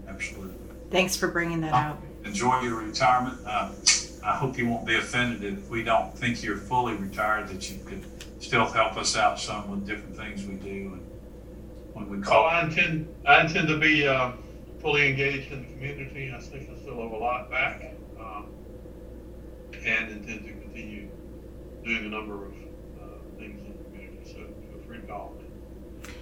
Absolutely. 0.08 0.54
Thanks 0.90 1.16
for 1.16 1.28
bringing 1.28 1.60
that 1.62 1.74
uh, 1.74 1.96
Enjoy 2.24 2.60
your 2.60 2.80
retirement. 2.80 3.38
Uh, 3.46 3.70
I 4.24 4.34
hope 4.36 4.56
you 4.56 4.66
won't 4.66 4.86
be 4.86 4.96
offended 4.96 5.44
if 5.44 5.68
we 5.68 5.82
don't 5.82 6.16
think 6.16 6.42
you're 6.42 6.56
fully 6.56 6.94
retired, 6.94 7.48
that 7.48 7.70
you 7.70 7.78
could 7.84 8.04
still 8.40 8.64
help 8.64 8.96
us 8.96 9.16
out 9.16 9.38
some 9.38 9.70
with 9.70 9.86
different 9.86 10.16
things 10.16 10.46
we 10.46 10.54
do. 10.54 10.92
And 10.94 11.06
when 11.92 12.08
we 12.08 12.20
call, 12.22 12.44
oh, 12.44 12.46
I 12.46 12.64
intend 12.64 13.14
I 13.26 13.42
intend 13.42 13.68
to 13.68 13.78
be 13.78 14.06
uh, 14.06 14.32
fully 14.80 15.08
engaged 15.08 15.52
in 15.52 15.62
the 15.62 15.72
community. 15.74 16.32
I 16.34 16.40
think 16.40 16.70
I 16.70 16.80
still 16.80 17.02
have 17.02 17.12
a 17.12 17.16
lot 17.16 17.50
back, 17.50 17.94
um, 18.18 18.46
and 19.84 20.10
intend 20.10 20.46
to 20.46 20.52
continue 20.52 21.08
doing 21.84 22.06
a 22.06 22.08
number 22.08 22.46
of 22.46 22.52
uh, 22.52 23.38
things 23.38 23.60
in 23.60 23.76
the 23.76 23.84
community. 23.84 24.24
So 24.24 24.38
feel 24.38 24.86
free 24.86 25.00
to 25.00 25.06
call 25.06 25.34
me. 25.38 26.12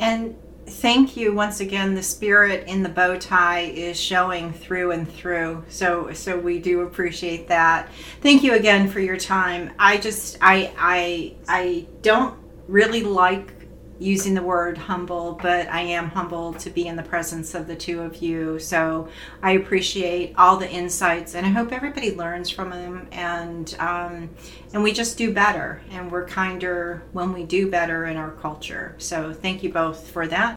And 0.00 0.36
thank 0.66 1.16
you 1.16 1.34
once 1.34 1.60
again. 1.60 1.94
The 1.94 2.02
spirit 2.02 2.66
in 2.68 2.82
the 2.82 2.88
bow 2.88 3.18
tie 3.18 3.60
is 3.60 4.00
showing 4.00 4.52
through 4.52 4.92
and 4.92 5.10
through. 5.10 5.64
So 5.68 6.12
so 6.12 6.38
we 6.38 6.58
do 6.58 6.82
appreciate 6.82 7.48
that. 7.48 7.88
Thank 8.20 8.42
you 8.42 8.54
again 8.54 8.88
for 8.88 9.00
your 9.00 9.16
time. 9.16 9.72
I 9.78 9.98
just 9.98 10.38
i 10.40 10.72
i 10.78 11.34
i 11.48 11.86
don't 12.02 12.38
really 12.68 13.02
like 13.02 13.61
using 14.02 14.34
the 14.34 14.42
word 14.42 14.76
humble, 14.76 15.38
but 15.40 15.68
I 15.68 15.80
am 15.80 16.08
humbled 16.08 16.58
to 16.60 16.70
be 16.70 16.86
in 16.86 16.96
the 16.96 17.02
presence 17.02 17.54
of 17.54 17.66
the 17.66 17.76
two 17.76 18.02
of 18.02 18.16
you. 18.16 18.58
So 18.58 19.08
I 19.42 19.52
appreciate 19.52 20.34
all 20.36 20.56
the 20.56 20.70
insights, 20.70 21.34
and 21.34 21.46
I 21.46 21.50
hope 21.50 21.72
everybody 21.72 22.14
learns 22.14 22.50
from 22.50 22.70
them. 22.70 23.08
And 23.12 23.74
um, 23.78 24.30
and 24.72 24.82
we 24.82 24.92
just 24.92 25.18
do 25.18 25.32
better, 25.32 25.82
and 25.90 26.10
we're 26.10 26.26
kinder 26.26 27.02
when 27.12 27.32
we 27.32 27.44
do 27.44 27.70
better 27.70 28.06
in 28.06 28.16
our 28.16 28.32
culture. 28.32 28.94
So 28.98 29.32
thank 29.32 29.62
you 29.62 29.72
both 29.72 30.10
for 30.10 30.26
that. 30.28 30.56